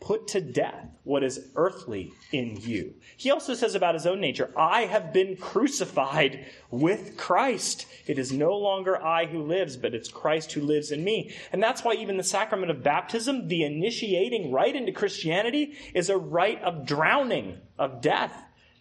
put 0.00 0.28
to 0.28 0.40
death 0.40 0.88
what 1.04 1.24
is 1.24 1.48
earthly 1.56 2.12
in 2.32 2.56
you. 2.60 2.94
He 3.16 3.30
also 3.30 3.54
says 3.54 3.74
about 3.74 3.94
his 3.94 4.06
own 4.06 4.20
nature, 4.20 4.50
I 4.56 4.82
have 4.82 5.12
been 5.12 5.36
crucified 5.36 6.46
with 6.70 7.16
Christ. 7.16 7.86
It 8.06 8.18
is 8.18 8.32
no 8.32 8.56
longer 8.56 9.02
I 9.02 9.26
who 9.26 9.42
lives, 9.42 9.76
but 9.76 9.94
it's 9.94 10.08
Christ 10.08 10.52
who 10.52 10.60
lives 10.60 10.90
in 10.90 11.02
me. 11.02 11.34
And 11.52 11.62
that's 11.62 11.82
why 11.82 11.94
even 11.94 12.16
the 12.16 12.24
sacrament 12.24 12.70
of 12.70 12.82
baptism, 12.82 13.48
the 13.48 13.64
initiating 13.64 14.52
rite 14.52 14.76
into 14.76 14.92
Christianity, 14.92 15.74
is 15.94 16.10
a 16.10 16.16
rite 16.16 16.62
of 16.62 16.86
drowning, 16.86 17.58
of 17.78 18.00
death 18.00 18.32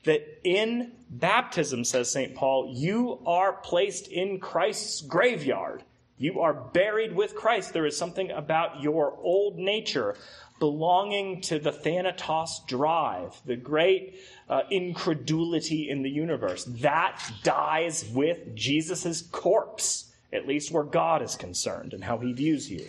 that 0.03 0.39
in 0.43 0.91
baptism, 1.09 1.83
says 1.83 2.11
St. 2.11 2.35
Paul, 2.35 2.73
you 2.75 3.19
are 3.25 3.53
placed 3.53 4.07
in 4.07 4.39
Christ's 4.39 5.01
graveyard. 5.01 5.83
You 6.17 6.39
are 6.39 6.53
buried 6.53 7.13
with 7.13 7.35
Christ. 7.35 7.73
There 7.73 7.85
is 7.85 7.97
something 7.97 8.31
about 8.31 8.81
your 8.81 9.17
old 9.21 9.57
nature 9.57 10.15
belonging 10.59 11.41
to 11.41 11.59
the 11.59 11.73
Thanatos 11.73 12.61
drive, 12.67 13.41
the 13.45 13.57
great 13.57 14.19
uh, 14.47 14.61
incredulity 14.71 15.89
in 15.89 16.01
the 16.01 16.09
universe. 16.09 16.63
That 16.65 17.21
dies 17.43 18.09
with 18.13 18.55
Jesus' 18.55 19.23
corpse, 19.23 20.13
at 20.31 20.47
least 20.47 20.71
where 20.71 20.83
God 20.83 21.21
is 21.21 21.35
concerned 21.35 21.93
and 21.93 22.05
how 22.05 22.17
he 22.19 22.31
views 22.31 22.71
you. 22.71 22.87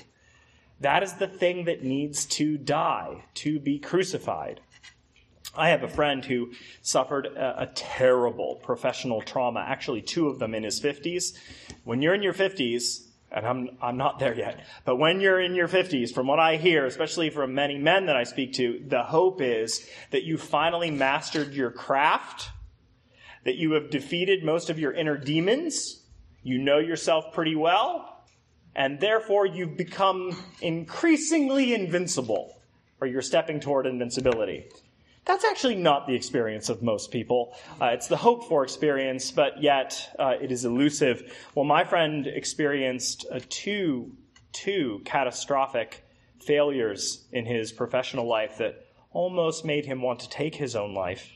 That 0.81 1.03
is 1.03 1.15
the 1.15 1.27
thing 1.27 1.65
that 1.65 1.83
needs 1.83 2.27
to 2.27 2.57
die, 2.59 3.25
to 3.35 3.59
be 3.59 3.79
crucified. 3.79 4.61
I 5.57 5.71
have 5.71 5.83
a 5.83 5.89
friend 5.89 6.25
who 6.25 6.53
suffered 6.83 7.27
a, 7.27 7.63
a, 7.63 7.67
terrible 7.69 8.57
professional 8.57 9.23
trauma, 9.23 9.65
actually, 9.67 10.03
two 10.03 10.29
of 10.29 10.39
them 10.39 10.55
in 10.55 10.63
his 10.63 10.81
50s. 10.81 11.35
When 11.85 12.03
you're 12.03 12.15
in 12.15 12.23
your 12.23 12.35
50s, 12.35 13.06
and 13.31 13.47
I'm, 13.47 13.71
I'm 13.83 13.97
not 13.97 14.19
there 14.19 14.35
yet, 14.35 14.65
but 14.85 14.97
when 14.97 15.21
you're 15.21 15.41
in 15.41 15.55
your 15.55 15.69
50s, 15.69 16.13
from 16.13 16.27
what 16.27 16.39
I 16.39 16.57
hear, 16.57 16.87
especially 16.87 17.31
from 17.31 17.55
many 17.55 17.77
men 17.77 18.07
that 18.07 18.17
I 18.17 18.25
speak 18.25 18.55
to, 18.55 18.83
the 18.87 19.03
hope 19.03 19.41
is 19.41 19.89
that 20.11 20.25
you 20.25 20.39
finally 20.39 20.91
mastered 20.91 21.53
your 21.53 21.71
craft, 21.71 22.51
that 23.45 23.57
you 23.57 23.73
have 23.73 23.91
defeated 23.91 24.45
most 24.45 24.71
of 24.71 24.79
your 24.79 24.93
inner 24.93 25.17
demons, 25.17 26.03
you 26.43 26.59
know 26.59 26.79
yourself 26.79 27.33
pretty 27.33 27.57
well, 27.57 28.25
and 28.77 29.01
therefore 29.01 29.47
you've 29.47 29.77
become 29.77 30.37
increasingly 30.61 31.75
invincible, 31.75 32.61
or 33.01 33.09
you're 33.09 33.23
stepping 33.23 33.59
toward 33.59 33.87
invincibility. 33.87 34.69
That's 35.27 35.45
actually 35.45 35.75
not 35.75 36.07
the 36.07 36.15
experience 36.15 36.69
of 36.69 36.83
most 36.83 37.11
people. 37.11 37.57
Uh, 37.81 37.87
it's 37.87 38.07
the 38.07 38.17
hoped 38.17 38.45
for 38.45 38.63
experience, 38.63 39.33
but 39.33 39.61
yet 39.61 40.15
uh, 40.21 40.35
it 40.41 40.53
is 40.53 40.65
elusive. 40.65 41.37
Well, 41.57 41.65
my 41.65 41.83
friend 41.85 42.29
experienced 42.29 43.27
uh, 43.33 43.41
two, 43.49 44.13
two 44.53 45.03
catastrophic 45.05 46.05
failures 46.41 47.27
in 47.33 47.45
his 47.45 47.73
professional 47.73 48.29
life 48.29 48.59
that 48.59 48.87
almost 49.11 49.65
made 49.65 49.85
him 49.85 50.01
want 50.01 50.21
to 50.21 50.29
take 50.29 50.55
his 50.55 50.77
own 50.77 50.95
life. 50.95 51.33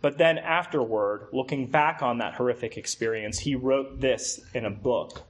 But 0.00 0.18
then 0.18 0.38
afterward, 0.38 1.30
looking 1.32 1.68
back 1.68 2.00
on 2.00 2.18
that 2.18 2.34
horrific 2.34 2.76
experience, 2.76 3.40
he 3.40 3.56
wrote 3.56 4.00
this 4.00 4.40
in 4.54 4.66
a 4.66 4.70
book 4.70 5.22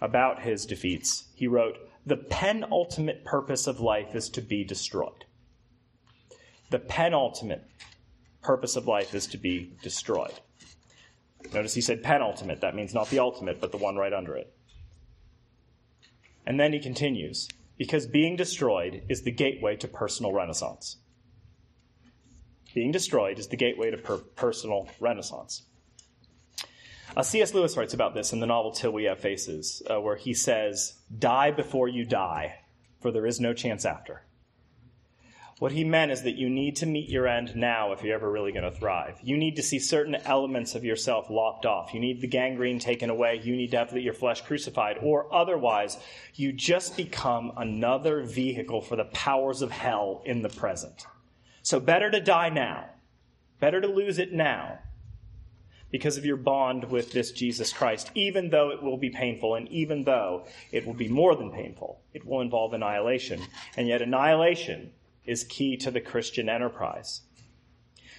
about 0.00 0.40
his 0.40 0.64
defeats. 0.64 1.24
He 1.34 1.46
wrote, 1.46 1.76
The 2.06 2.16
penultimate 2.16 3.22
purpose 3.24 3.66
of 3.66 3.80
life 3.80 4.14
is 4.14 4.30
to 4.30 4.40
be 4.40 4.64
destroyed. 4.64 5.25
The 6.70 6.78
penultimate 6.78 7.64
purpose 8.42 8.76
of 8.76 8.86
life 8.86 9.14
is 9.14 9.26
to 9.28 9.38
be 9.38 9.72
destroyed. 9.82 10.40
Notice 11.52 11.74
he 11.74 11.80
said 11.80 12.02
penultimate. 12.02 12.60
That 12.60 12.74
means 12.74 12.94
not 12.94 13.10
the 13.10 13.18
ultimate, 13.18 13.60
but 13.60 13.70
the 13.70 13.78
one 13.78 13.96
right 13.96 14.12
under 14.12 14.36
it. 14.36 14.52
And 16.46 16.58
then 16.58 16.72
he 16.72 16.78
continues 16.78 17.48
because 17.78 18.06
being 18.06 18.36
destroyed 18.36 19.02
is 19.08 19.22
the 19.22 19.30
gateway 19.30 19.76
to 19.76 19.88
personal 19.88 20.32
renaissance. 20.32 20.98
Being 22.74 22.92
destroyed 22.92 23.38
is 23.38 23.48
the 23.48 23.56
gateway 23.56 23.90
to 23.90 23.96
per- 23.96 24.18
personal 24.18 24.88
renaissance. 25.00 25.62
Uh, 27.16 27.22
C.S. 27.22 27.54
Lewis 27.54 27.76
writes 27.76 27.94
about 27.94 28.14
this 28.14 28.32
in 28.32 28.40
the 28.40 28.46
novel 28.46 28.72
Till 28.72 28.92
We 28.92 29.04
Have 29.04 29.20
Faces, 29.20 29.82
uh, 29.88 30.00
where 30.00 30.16
he 30.16 30.34
says, 30.34 30.98
Die 31.18 31.50
before 31.52 31.88
you 31.88 32.04
die, 32.04 32.60
for 33.00 33.10
there 33.10 33.26
is 33.26 33.40
no 33.40 33.54
chance 33.54 33.86
after. 33.86 34.25
What 35.58 35.72
he 35.72 35.84
meant 35.84 36.12
is 36.12 36.22
that 36.22 36.36
you 36.36 36.50
need 36.50 36.76
to 36.76 36.86
meet 36.86 37.08
your 37.08 37.26
end 37.26 37.56
now 37.56 37.92
if 37.92 38.02
you're 38.02 38.14
ever 38.14 38.30
really 38.30 38.52
going 38.52 38.70
to 38.70 38.78
thrive. 38.78 39.18
You 39.22 39.38
need 39.38 39.56
to 39.56 39.62
see 39.62 39.78
certain 39.78 40.14
elements 40.14 40.74
of 40.74 40.84
yourself 40.84 41.30
lopped 41.30 41.64
off. 41.64 41.94
You 41.94 42.00
need 42.00 42.20
the 42.20 42.26
gangrene 42.26 42.78
taken 42.78 43.08
away. 43.08 43.40
You 43.42 43.56
need 43.56 43.70
to 43.70 43.78
have 43.78 43.96
your 43.96 44.12
flesh 44.12 44.42
crucified. 44.42 44.98
Or 45.00 45.32
otherwise, 45.34 45.96
you 46.34 46.52
just 46.52 46.94
become 46.94 47.52
another 47.56 48.22
vehicle 48.22 48.82
for 48.82 48.96
the 48.96 49.06
powers 49.06 49.62
of 49.62 49.70
hell 49.70 50.20
in 50.26 50.42
the 50.42 50.50
present. 50.50 51.06
So 51.62 51.80
better 51.80 52.10
to 52.10 52.20
die 52.20 52.50
now. 52.50 52.90
Better 53.58 53.80
to 53.80 53.88
lose 53.88 54.18
it 54.18 54.34
now 54.34 54.80
because 55.90 56.18
of 56.18 56.26
your 56.26 56.36
bond 56.36 56.84
with 56.90 57.12
this 57.12 57.32
Jesus 57.32 57.72
Christ, 57.72 58.10
even 58.14 58.50
though 58.50 58.72
it 58.72 58.82
will 58.82 58.98
be 58.98 59.08
painful, 59.08 59.54
and 59.54 59.66
even 59.68 60.04
though 60.04 60.44
it 60.70 60.84
will 60.84 60.92
be 60.92 61.08
more 61.08 61.34
than 61.34 61.50
painful. 61.50 62.02
It 62.12 62.26
will 62.26 62.42
involve 62.42 62.74
annihilation. 62.74 63.40
And 63.78 63.88
yet, 63.88 64.02
annihilation 64.02 64.92
is 65.26 65.44
key 65.44 65.76
to 65.78 65.90
the 65.90 66.00
Christian 66.00 66.48
enterprise. 66.48 67.22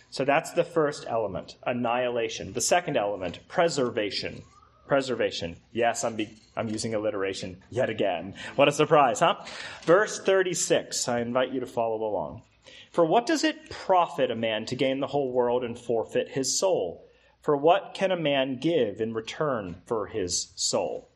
So 0.09 0.23
that's 0.25 0.51
the 0.51 0.63
first 0.63 1.05
element, 1.07 1.57
annihilation. 1.63 2.53
The 2.53 2.61
second 2.61 2.97
element, 2.97 3.39
preservation. 3.47 4.43
Preservation. 4.87 5.57
Yes, 5.73 6.03
I'm, 6.03 6.15
be- 6.15 6.37
I'm 6.55 6.69
using 6.69 6.93
alliteration 6.93 7.61
yet 7.69 7.89
again. 7.89 8.35
What 8.55 8.69
a 8.69 8.71
surprise, 8.71 9.19
huh? 9.19 9.35
Verse 9.83 10.19
36. 10.19 11.07
I 11.09 11.19
invite 11.19 11.51
you 11.51 11.59
to 11.59 11.65
follow 11.65 12.03
along. 12.03 12.43
For 12.91 13.05
what 13.05 13.25
does 13.25 13.43
it 13.43 13.69
profit 13.69 14.31
a 14.31 14.35
man 14.35 14.65
to 14.67 14.75
gain 14.75 15.01
the 15.01 15.07
whole 15.07 15.31
world 15.31 15.63
and 15.63 15.77
forfeit 15.77 16.29
his 16.29 16.57
soul? 16.57 17.05
For 17.41 17.55
what 17.55 17.93
can 17.93 18.11
a 18.11 18.17
man 18.17 18.59
give 18.59 18.99
in 19.01 19.13
return 19.13 19.81
for 19.85 20.07
his 20.07 20.51
soul? 20.55 21.06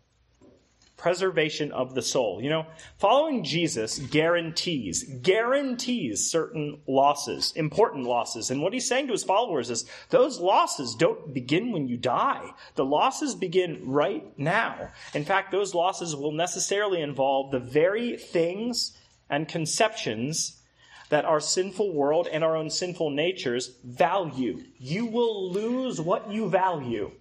Preservation 1.01 1.71
of 1.71 1.95
the 1.95 2.01
soul. 2.01 2.39
You 2.41 2.51
know, 2.51 2.67
following 2.99 3.43
Jesus 3.43 3.97
guarantees, 3.97 5.03
guarantees 5.03 6.29
certain 6.29 6.79
losses, 6.87 7.51
important 7.55 8.05
losses. 8.05 8.51
And 8.51 8.61
what 8.61 8.71
he's 8.71 8.87
saying 8.87 9.07
to 9.07 9.13
his 9.13 9.23
followers 9.23 9.71
is 9.71 9.85
those 10.11 10.39
losses 10.39 10.93
don't 10.93 11.33
begin 11.33 11.71
when 11.71 11.87
you 11.87 11.97
die. 11.97 12.51
The 12.75 12.85
losses 12.85 13.33
begin 13.33 13.81
right 13.83 14.23
now. 14.37 14.89
In 15.15 15.25
fact, 15.25 15.51
those 15.51 15.73
losses 15.73 16.15
will 16.15 16.33
necessarily 16.33 17.01
involve 17.01 17.51
the 17.51 17.59
very 17.59 18.15
things 18.15 18.95
and 19.27 19.47
conceptions 19.47 20.61
that 21.09 21.25
our 21.25 21.39
sinful 21.39 21.93
world 21.93 22.27
and 22.31 22.43
our 22.43 22.55
own 22.55 22.69
sinful 22.69 23.09
natures 23.09 23.75
value. 23.83 24.63
You 24.77 25.07
will 25.07 25.51
lose 25.51 25.99
what 25.99 26.31
you 26.31 26.47
value. 26.47 27.11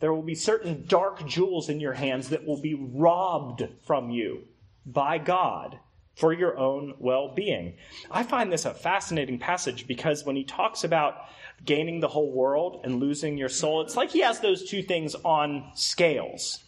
There 0.00 0.12
will 0.12 0.22
be 0.22 0.34
certain 0.34 0.84
dark 0.86 1.26
jewels 1.26 1.68
in 1.68 1.80
your 1.80 1.94
hands 1.94 2.28
that 2.28 2.44
will 2.44 2.60
be 2.60 2.74
robbed 2.74 3.66
from 3.86 4.10
you 4.10 4.42
by 4.84 5.18
God 5.18 5.78
for 6.14 6.32
your 6.32 6.56
own 6.56 6.94
well 6.98 7.34
being. 7.34 7.74
I 8.10 8.22
find 8.22 8.50
this 8.50 8.64
a 8.64 8.74
fascinating 8.74 9.38
passage 9.38 9.86
because 9.86 10.24
when 10.24 10.36
he 10.36 10.44
talks 10.44 10.84
about 10.84 11.16
gaining 11.64 12.00
the 12.00 12.08
whole 12.08 12.32
world 12.32 12.80
and 12.84 13.00
losing 13.00 13.38
your 13.38 13.48
soul, 13.48 13.82
it's 13.82 13.96
like 13.96 14.10
he 14.10 14.20
has 14.20 14.40
those 14.40 14.68
two 14.68 14.82
things 14.82 15.14
on 15.14 15.70
scales. 15.74 16.64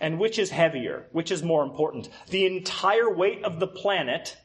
And 0.00 0.18
which 0.18 0.38
is 0.38 0.50
heavier? 0.50 1.06
Which 1.10 1.32
is 1.32 1.42
more 1.42 1.64
important? 1.64 2.08
The 2.28 2.46
entire 2.46 3.12
weight 3.12 3.44
of 3.44 3.58
the 3.58 3.66
planet 3.66 4.36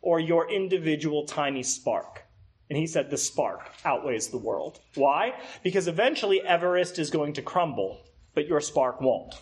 or 0.00 0.20
your 0.20 0.48
individual 0.48 1.26
tiny 1.26 1.64
spark? 1.64 2.25
And 2.68 2.78
he 2.78 2.86
said 2.86 3.10
the 3.10 3.16
spark 3.16 3.70
outweighs 3.84 4.28
the 4.28 4.38
world. 4.38 4.80
Why? 4.94 5.34
Because 5.62 5.86
eventually 5.86 6.40
Everest 6.42 6.98
is 6.98 7.10
going 7.10 7.34
to 7.34 7.42
crumble, 7.42 8.02
but 8.34 8.46
your 8.46 8.60
spark 8.60 9.00
won't. 9.00 9.34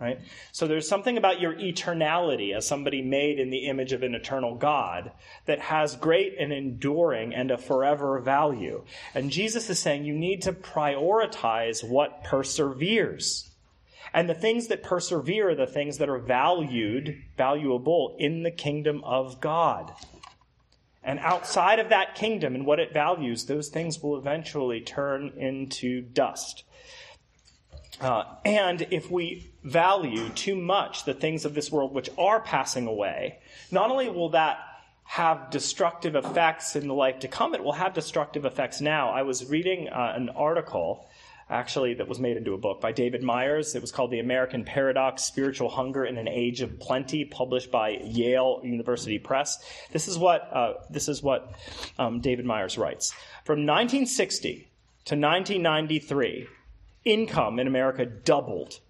Right? 0.00 0.18
So 0.50 0.66
there's 0.66 0.88
something 0.88 1.16
about 1.16 1.40
your 1.40 1.54
eternality 1.54 2.54
as 2.54 2.66
somebody 2.66 3.00
made 3.00 3.38
in 3.38 3.50
the 3.50 3.66
image 3.66 3.92
of 3.92 4.02
an 4.02 4.14
eternal 4.14 4.54
God 4.54 5.12
that 5.46 5.60
has 5.60 5.96
great 5.96 6.34
and 6.38 6.52
enduring 6.52 7.32
and 7.32 7.50
a 7.50 7.56
forever 7.56 8.18
value. 8.18 8.84
And 9.14 9.30
Jesus 9.30 9.70
is 9.70 9.78
saying 9.78 10.04
you 10.04 10.14
need 10.14 10.42
to 10.42 10.52
prioritize 10.52 11.88
what 11.88 12.24
perseveres. 12.24 13.50
And 14.12 14.28
the 14.28 14.34
things 14.34 14.66
that 14.68 14.82
persevere 14.82 15.50
are 15.50 15.54
the 15.54 15.66
things 15.66 15.98
that 15.98 16.08
are 16.08 16.18
valued, 16.18 17.22
valuable 17.36 18.16
in 18.18 18.42
the 18.42 18.50
kingdom 18.50 19.02
of 19.04 19.40
God. 19.40 19.92
And 21.04 21.18
outside 21.20 21.78
of 21.78 21.90
that 21.90 22.14
kingdom 22.14 22.54
and 22.54 22.64
what 22.64 22.80
it 22.80 22.94
values, 22.94 23.44
those 23.44 23.68
things 23.68 24.02
will 24.02 24.16
eventually 24.16 24.80
turn 24.80 25.34
into 25.36 26.00
dust. 26.00 26.64
Uh, 28.00 28.24
and 28.44 28.86
if 28.90 29.10
we 29.10 29.52
value 29.62 30.28
too 30.30 30.56
much 30.56 31.04
the 31.04 31.14
things 31.14 31.44
of 31.44 31.54
this 31.54 31.70
world 31.70 31.94
which 31.94 32.10
are 32.18 32.40
passing 32.40 32.86
away, 32.86 33.38
not 33.70 33.90
only 33.90 34.08
will 34.08 34.30
that 34.30 34.58
have 35.04 35.50
destructive 35.50 36.16
effects 36.16 36.74
in 36.74 36.88
the 36.88 36.94
life 36.94 37.20
to 37.20 37.28
come, 37.28 37.54
it 37.54 37.62
will 37.62 37.72
have 37.72 37.92
destructive 37.92 38.44
effects 38.44 38.80
now. 38.80 39.10
I 39.10 39.22
was 39.22 39.48
reading 39.48 39.88
uh, 39.88 40.14
an 40.16 40.30
article 40.30 41.06
actually 41.54 41.94
that 41.94 42.08
was 42.08 42.18
made 42.18 42.36
into 42.36 42.52
a 42.52 42.58
book 42.58 42.80
by 42.80 42.90
David 42.90 43.22
Myers. 43.22 43.76
It 43.76 43.80
was 43.80 43.92
called 43.92 44.10
The 44.10 44.18
American 44.18 44.64
Paradox 44.64 45.22
Spiritual 45.22 45.68
Hunger 45.68 46.04
in 46.04 46.18
an 46.18 46.26
Age 46.26 46.60
of 46.60 46.80
Plenty, 46.80 47.24
published 47.24 47.70
by 47.70 47.90
Yale 48.02 48.60
University 48.64 49.20
Press. 49.20 49.64
This 49.92 50.08
is 50.08 50.18
what, 50.18 50.50
uh, 50.52 50.74
this 50.90 51.08
is 51.08 51.22
what 51.22 51.52
um, 51.96 52.20
David 52.20 52.44
Myers 52.44 52.76
writes. 52.76 53.12
From 53.44 53.60
1960 53.60 54.68
to 55.04 55.14
1993, 55.14 56.48
income 57.04 57.60
in 57.60 57.68
America 57.68 58.04
doubled. 58.04 58.80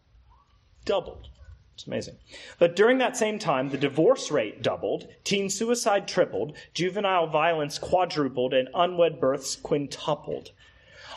Doubled. 0.87 1.28
It's 1.75 1.87
amazing. 1.87 2.16
But 2.59 2.76
during 2.76 2.99
that 2.99 3.16
same 3.16 3.38
time, 3.38 3.71
the 3.71 3.76
divorce 3.76 4.30
rate 4.30 4.62
doubled, 4.62 5.09
teen 5.23 5.50
suicide 5.50 6.09
tripled, 6.09 6.56
juvenile 6.73 7.26
violence 7.26 7.78
quadrupled, 7.78 8.54
and 8.54 8.68
unwed 8.75 9.21
births 9.21 9.54
quintupled. 9.54 10.52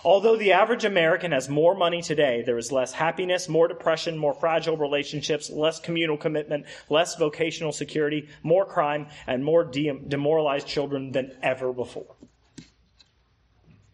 Although 0.08 0.38
the 0.38 0.54
average 0.54 0.86
American 0.86 1.34
has 1.34 1.50
more 1.50 1.76
money 1.76 2.02
today, 2.02 2.42
there 2.46 2.58
is 2.58 2.72
less 2.72 2.94
happiness, 2.94 3.50
more 3.50 3.68
depression, 3.68 4.18
more 4.18 4.34
fragile 4.34 4.78
relationships, 4.78 5.50
less 5.50 5.82
communal 5.82 6.16
commitment, 6.16 6.66
less 6.90 7.18
vocational 7.18 7.74
security, 7.74 8.30
more 8.42 8.66
crime, 8.66 9.08
and 9.28 9.44
more 9.44 9.66
de- 9.66 10.00
demoralized 10.08 10.66
children 10.66 11.12
than 11.12 11.38
ever 11.44 11.74
before. 11.74 12.16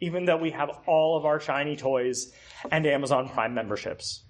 Even 0.01 0.25
though 0.25 0.38
we 0.38 0.51
have 0.51 0.70
all 0.86 1.17
of 1.17 1.25
our 1.25 1.39
shiny 1.39 1.75
toys 1.75 2.32
and 2.70 2.86
Amazon 2.86 3.27
Prime 3.27 3.55
memberships, 3.55 4.24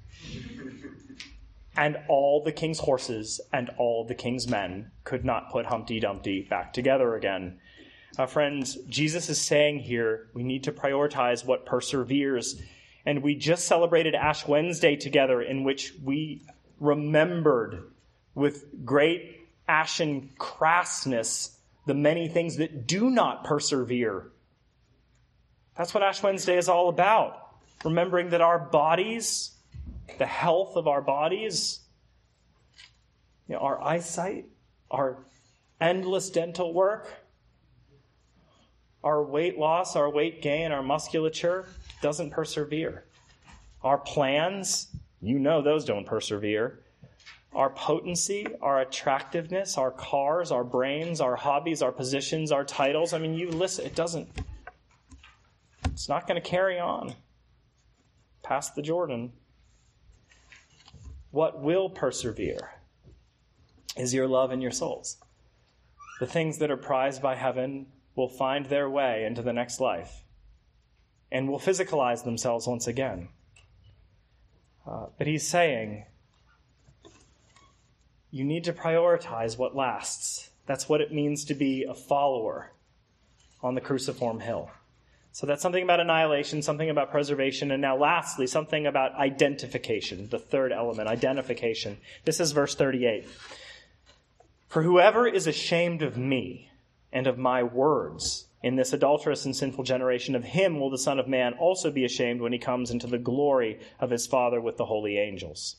and 1.75 1.97
all 2.07 2.41
the 2.45 2.53
king's 2.53 2.79
horses 2.79 3.41
and 3.51 3.69
all 3.77 4.05
the 4.05 4.15
king's 4.15 4.47
men 4.47 4.89
could 5.03 5.25
not 5.25 5.51
put 5.51 5.65
Humpty 5.65 5.99
Dumpty 5.99 6.47
back 6.49 6.71
together 6.71 7.15
again 7.15 7.59
uh, 8.17 8.25
friends, 8.27 8.75
Jesus 8.87 9.29
is 9.29 9.41
saying 9.41 9.79
here 9.79 10.27
we 10.33 10.43
need 10.43 10.65
to 10.65 10.71
prioritize 10.71 11.45
what 11.45 11.65
perseveres. 11.65 12.61
And 13.05 13.21
we 13.21 13.35
just 13.35 13.65
celebrated 13.65 14.15
Ash 14.15 14.47
Wednesday 14.47 14.95
together, 14.95 15.41
in 15.41 15.63
which 15.63 15.93
we 16.01 16.45
remembered 16.79 17.91
with 18.33 18.85
great 18.85 19.47
ashen 19.67 20.29
crassness 20.37 21.55
the 21.85 21.93
many 21.93 22.27
things 22.27 22.57
that 22.57 22.87
do 22.87 23.09
not 23.09 23.43
persevere. 23.43 24.31
That's 25.75 25.93
what 25.93 26.03
Ash 26.03 26.21
Wednesday 26.23 26.57
is 26.57 26.69
all 26.69 26.89
about. 26.89 27.39
Remembering 27.83 28.29
that 28.29 28.41
our 28.41 28.59
bodies, 28.59 29.51
the 30.17 30.25
health 30.25 30.77
of 30.77 30.87
our 30.87 31.01
bodies, 31.01 31.79
you 33.47 33.55
know, 33.55 33.61
our 33.61 33.81
eyesight, 33.81 34.45
our 34.89 35.25
endless 35.81 36.29
dental 36.29 36.73
work, 36.73 37.22
our 39.03 39.21
weight 39.23 39.57
loss, 39.57 39.95
our 39.95 40.09
weight 40.09 40.41
gain, 40.41 40.71
our 40.71 40.81
musculature 40.81 41.65
doesn't 42.01 42.31
persevere. 42.31 43.03
Our 43.83 43.97
plans, 43.97 44.87
you 45.21 45.39
know 45.39 45.61
those 45.61 45.83
don't 45.83 46.05
persevere. 46.05 46.79
Our 47.53 47.69
potency, 47.69 48.47
our 48.61 48.81
attractiveness, 48.81 49.77
our 49.77 49.91
cars, 49.91 50.51
our 50.51 50.63
brains, 50.63 51.21
our 51.21 51.35
hobbies, 51.35 51.81
our 51.81 51.91
positions, 51.91 52.51
our 52.51 52.63
titles. 52.63 53.13
I 53.13 53.19
mean, 53.19 53.33
you 53.33 53.49
listen, 53.49 53.85
it 53.85 53.93
doesn't, 53.93 54.29
it's 55.85 56.09
not 56.09 56.27
going 56.27 56.41
to 56.41 56.49
carry 56.49 56.79
on 56.79 57.13
past 58.41 58.75
the 58.75 58.81
Jordan. 58.81 59.33
What 61.31 61.61
will 61.61 61.89
persevere 61.89 62.71
is 63.97 64.13
your 64.13 64.27
love 64.27 64.51
and 64.51 64.61
your 64.61 64.71
souls. 64.71 65.17
The 66.19 66.27
things 66.27 66.57
that 66.59 66.71
are 66.71 66.77
prized 66.77 67.21
by 67.21 67.35
heaven 67.35 67.87
will 68.15 68.29
find 68.29 68.65
their 68.67 68.89
way 68.89 69.25
into 69.25 69.41
the 69.41 69.53
next 69.53 69.79
life 69.79 70.23
and 71.31 71.49
will 71.49 71.59
physicalize 71.59 72.23
themselves 72.23 72.67
once 72.67 72.87
again. 72.87 73.29
Uh, 74.87 75.07
but 75.17 75.27
he's 75.27 75.47
saying, 75.47 76.05
you 78.29 78.43
need 78.43 78.63
to 78.65 78.73
prioritize 78.73 79.57
what 79.57 79.75
lasts. 79.75 80.49
That's 80.65 80.87
what 80.87 81.01
it 81.01 81.13
means 81.13 81.45
to 81.45 81.53
be 81.53 81.85
a 81.87 81.93
follower 81.93 82.71
on 83.61 83.75
the 83.75 83.81
cruciform 83.81 84.39
hill. 84.39 84.69
So 85.31 85.47
that's 85.47 85.63
something 85.63 85.83
about 85.83 85.99
annihilation, 85.99 86.61
something 86.61 86.91
about 86.91 87.09
preservation, 87.09 87.71
and 87.71 87.81
now 87.81 87.97
lastly, 87.97 88.45
something 88.45 88.85
about 88.85 89.15
identification, 89.15 90.29
the 90.29 90.37
third 90.37 90.71
element, 90.71 91.07
identification. 91.07 91.97
This 92.23 92.39
is 92.39 92.51
verse 92.51 92.75
38. 92.75 93.27
For 94.67 94.83
whoever 94.83 95.27
is 95.27 95.47
ashamed 95.47 96.03
of 96.03 96.17
me, 96.17 96.69
and 97.13 97.27
of 97.27 97.37
my 97.37 97.63
words. 97.63 98.47
In 98.61 98.75
this 98.75 98.93
adulterous 98.93 99.45
and 99.45 99.55
sinful 99.55 99.83
generation, 99.83 100.35
of 100.35 100.43
him 100.43 100.79
will 100.79 100.89
the 100.89 100.97
Son 100.97 101.19
of 101.19 101.27
Man 101.27 101.53
also 101.53 101.91
be 101.91 102.05
ashamed 102.05 102.41
when 102.41 102.53
he 102.53 102.59
comes 102.59 102.91
into 102.91 103.07
the 103.07 103.17
glory 103.17 103.79
of 103.99 104.09
his 104.09 104.25
Father 104.25 104.59
with 104.59 104.77
the 104.77 104.85
holy 104.85 105.17
angels. 105.17 105.77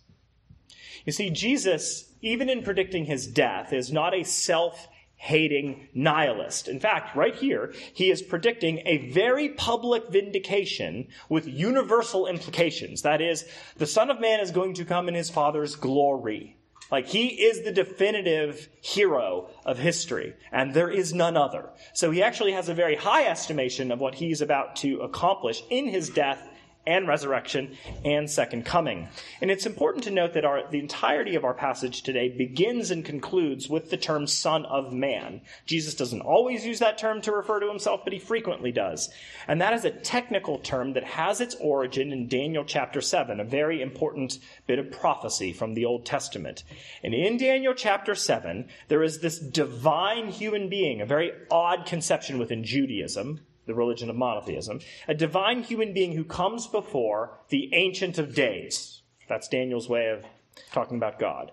You 1.05 1.13
see, 1.13 1.31
Jesus, 1.31 2.13
even 2.23 2.49
in 2.49 2.63
predicting 2.63 3.07
his 3.07 3.27
death, 3.27 3.73
is 3.73 3.93
not 3.93 4.15
a 4.15 4.23
self 4.23 4.89
hating 5.17 5.89
nihilist. 5.95 6.69
In 6.69 6.81
fact, 6.81 7.17
right 7.17 7.35
here, 7.35 7.73
he 7.95 8.11
is 8.11 8.21
predicting 8.21 8.83
a 8.85 9.11
very 9.11 9.49
public 9.49 10.11
vindication 10.11 11.09
with 11.31 11.47
universal 11.47 12.27
implications. 12.27 13.03
That 13.03 13.23
is, 13.23 13.47
the 13.77 13.87
Son 13.87 14.11
of 14.11 14.21
Man 14.21 14.41
is 14.41 14.51
going 14.51 14.75
to 14.75 14.85
come 14.85 15.09
in 15.09 15.15
his 15.15 15.31
Father's 15.31 15.77
glory. 15.77 16.59
Like 16.95 17.09
he 17.09 17.27
is 17.27 17.63
the 17.63 17.73
definitive 17.73 18.69
hero 18.81 19.49
of 19.67 19.79
history, 19.81 20.35
and 20.53 20.73
there 20.73 20.89
is 20.89 21.13
none 21.13 21.37
other. 21.37 21.71
So 21.93 22.13
he 22.13 22.23
actually 22.23 22.53
has 22.53 22.69
a 22.69 22.73
very 22.75 22.95
high 22.95 23.25
estimation 23.27 23.91
of 23.91 23.99
what 23.99 24.15
he's 24.15 24.41
about 24.41 24.77
to 24.77 25.01
accomplish 25.01 25.65
in 25.71 25.89
his 25.89 26.09
death 26.09 26.49
and 26.87 27.09
resurrection 27.09 27.77
and 28.05 28.31
second 28.31 28.65
coming. 28.65 29.09
And 29.41 29.51
it's 29.51 29.67
important 29.67 30.05
to 30.05 30.11
note 30.11 30.35
that 30.35 30.45
our, 30.45 30.69
the 30.71 30.79
entirety 30.79 31.35
of 31.35 31.45
our 31.45 31.55
passage 31.55 32.03
today 32.03 32.29
begins 32.29 32.91
and 32.91 33.05
concludes 33.05 33.69
with 33.69 33.91
the 33.91 33.97
term 33.97 34.27
Son 34.27 34.65
of 34.67 34.93
Man. 34.93 35.41
Jesus 35.67 35.95
doesn't 35.95 36.21
always 36.21 36.67
use 36.67 36.79
that 36.81 36.99
term 36.99 37.21
to 37.23 37.33
refer 37.33 37.61
to 37.61 37.69
himself, 37.69 38.01
but 38.05 38.13
he 38.13 38.19
frequently 38.19 38.73
does. 38.73 39.11
And 39.49 39.61
that 39.61 39.73
is 39.73 39.85
a 39.85 39.91
technical 39.91 40.59
term 40.59 40.93
that 40.95 41.05
has 41.05 41.41
its 41.41 41.57
origin 41.61 42.13
in 42.13 42.29
Daniel 42.29 42.65
chapter 42.65 43.01
7, 43.01 43.41
a 43.41 43.45
very 43.45 43.81
important 43.81 44.39
bit 44.67 44.79
of 44.79 44.91
prophecy 44.91 45.53
from 45.53 45.75
the 45.75 45.85
Old 45.85 46.05
Testament. 46.05 46.65
And 47.03 47.15
in 47.15 47.37
Daniel 47.37 47.75
chapter 47.75 48.15
7, 48.15 48.69
there 48.89 49.03
is 49.03 49.21
this 49.21 49.39
divine 49.39 50.29
human 50.29 50.69
being, 50.69 51.01
a 51.01 51.07
very 51.07 51.33
odd 51.51 51.87
conception 51.87 52.39
within 52.39 52.65
Judaism, 52.65 53.41
the 53.67 53.75
religion 53.75 54.11
of 54.11 54.17
monotheism, 54.17 54.81
a 55.09 55.15
divine 55.15 55.63
human 55.63 55.93
being 55.93 56.13
who 56.13 56.25
comes 56.25 56.67
before 56.67 57.39
the 57.49 57.73
Ancient 57.75 58.19
of 58.19 58.35
Days. 58.35 59.03
That's 59.29 59.49
Daniel's 59.49 59.89
way 59.89 60.09
of 60.09 60.25
talking 60.73 60.97
about 60.97 61.19
God. 61.19 61.53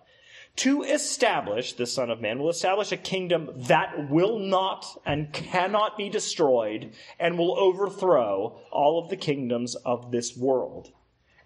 To 0.58 0.84
establish, 0.84 1.74
the 1.74 1.86
Son 1.86 2.10
of 2.10 2.19
Man 2.19 2.39
will 2.39 2.50
establish 2.50 2.91
a 2.91 2.97
kingdom 2.97 3.50
that 3.56 4.10
will 4.10 4.38
not 4.38 4.86
and 5.06 5.32
cannot 5.32 5.97
be 5.97 6.10
destroyed 6.10 6.93
and 7.19 7.38
will 7.38 7.58
overthrow 7.58 8.60
all 8.69 9.02
of 9.02 9.10
the 9.10 9.15
kingdoms 9.15 9.76
of 9.76 10.12
this 10.12 10.36
world. 10.36 10.91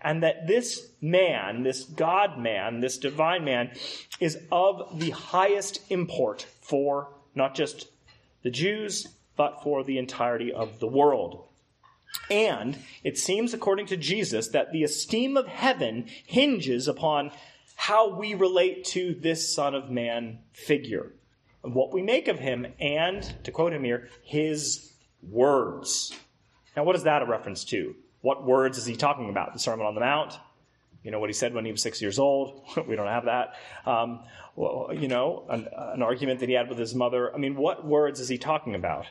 And 0.01 0.23
that 0.23 0.47
this 0.47 0.91
man, 1.01 1.63
this 1.63 1.84
God 1.84 2.39
man, 2.39 2.80
this 2.82 2.97
divine 2.97 3.43
man, 3.43 3.71
is 4.19 4.39
of 4.51 4.99
the 4.99 5.12
highest 5.12 5.82
import 5.89 6.45
for 6.62 7.10
not 7.36 7.56
just 7.56 7.88
the 8.43 8.51
Jews, 8.51 9.08
but 9.36 9.62
for 9.63 9.84
the 9.84 9.98
entirety 9.98 10.52
of 10.52 10.80
the 10.80 10.88
world. 10.88 11.45
And 12.30 12.78
it 13.04 13.17
seems, 13.17 13.54
according 13.54 13.88
to 13.88 13.98
Jesus, 13.98 14.48
that 14.50 14.71
the 14.71 14.84
esteem 14.84 15.38
of 15.38 15.48
heaven 15.48 16.08
hinges 16.26 16.88
upon 16.88 17.32
how 17.76 18.15
we 18.15 18.34
relate 18.34 18.86
to 18.86 19.13
this 19.15 19.54
Son 19.54 19.76
of 19.76 19.91
Man 19.91 20.39
figure, 20.54 21.12
what 21.62 21.93
we 21.93 22.02
make 22.02 22.28
of 22.28 22.39
him, 22.39 22.65
and, 22.80 23.21
to 23.43 23.52
quote 23.52 23.74
him 23.74 23.84
here, 23.84 24.10
his 24.24 24.93
words. 25.21 26.13
Now, 26.76 26.84
what 26.84 26.95
is 26.95 27.04
that 27.04 27.21
a 27.21 27.26
reference 27.26 27.63
to? 27.65 27.95
What 28.21 28.45
words 28.45 28.78
is 28.78 28.86
he 28.86 28.95
talking 28.95 29.30
about? 29.30 29.54
The 29.54 29.60
Sermon 29.60 29.86
on 29.86 29.93
the 29.93 30.02
Mount? 30.02 30.39
You 31.04 31.12
know 31.12 31.19
what 31.19 31.30
he 31.30 31.34
said 31.34 31.54
when 31.54 31.65
he 31.65 31.71
was 31.71 31.82
six 31.84 32.02
years 32.02 32.17
old? 32.17 32.63
we 32.88 32.95
don't 32.95 33.08
have 33.08 33.26
that. 33.26 33.54
Um, 33.86 34.21
well, 34.56 34.89
you 34.93 35.08
know, 35.08 35.45
an, 35.50 35.67
an 35.76 36.02
argument 36.02 36.39
that 36.39 36.50
he 36.50 36.56
had 36.56 36.69
with 36.69 36.80
his 36.80 36.95
mother. 36.95 37.34
I 37.34 37.38
mean, 37.38 37.56
what 37.56 37.86
words 37.86 38.19
is 38.19 38.28
he 38.28 38.38
talking 38.38 38.74
about? 38.74 39.06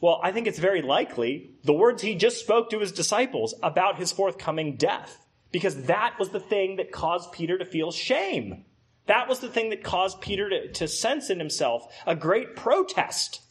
Well, 0.00 0.20
I 0.22 0.32
think 0.32 0.46
it's 0.46 0.58
very 0.58 0.82
likely 0.82 1.50
the 1.64 1.74
words 1.74 2.02
he 2.02 2.14
just 2.14 2.40
spoke 2.40 2.70
to 2.70 2.80
his 2.80 2.92
disciples 2.92 3.54
about 3.62 3.98
his 3.98 4.12
forthcoming 4.12 4.76
death, 4.76 5.26
because 5.52 5.84
that 5.84 6.16
was 6.18 6.30
the 6.30 6.40
thing 6.40 6.76
that 6.76 6.92
caused 6.92 7.32
Peter 7.32 7.58
to 7.58 7.64
feel 7.64 7.92
shame. 7.92 8.64
That 9.06 9.28
was 9.28 9.40
the 9.40 9.48
thing 9.48 9.70
that 9.70 9.84
caused 9.84 10.20
Peter 10.20 10.48
to, 10.48 10.72
to 10.72 10.88
sense 10.88 11.30
in 11.30 11.38
himself 11.38 11.92
a 12.06 12.14
great 12.14 12.56
protest. 12.56 13.42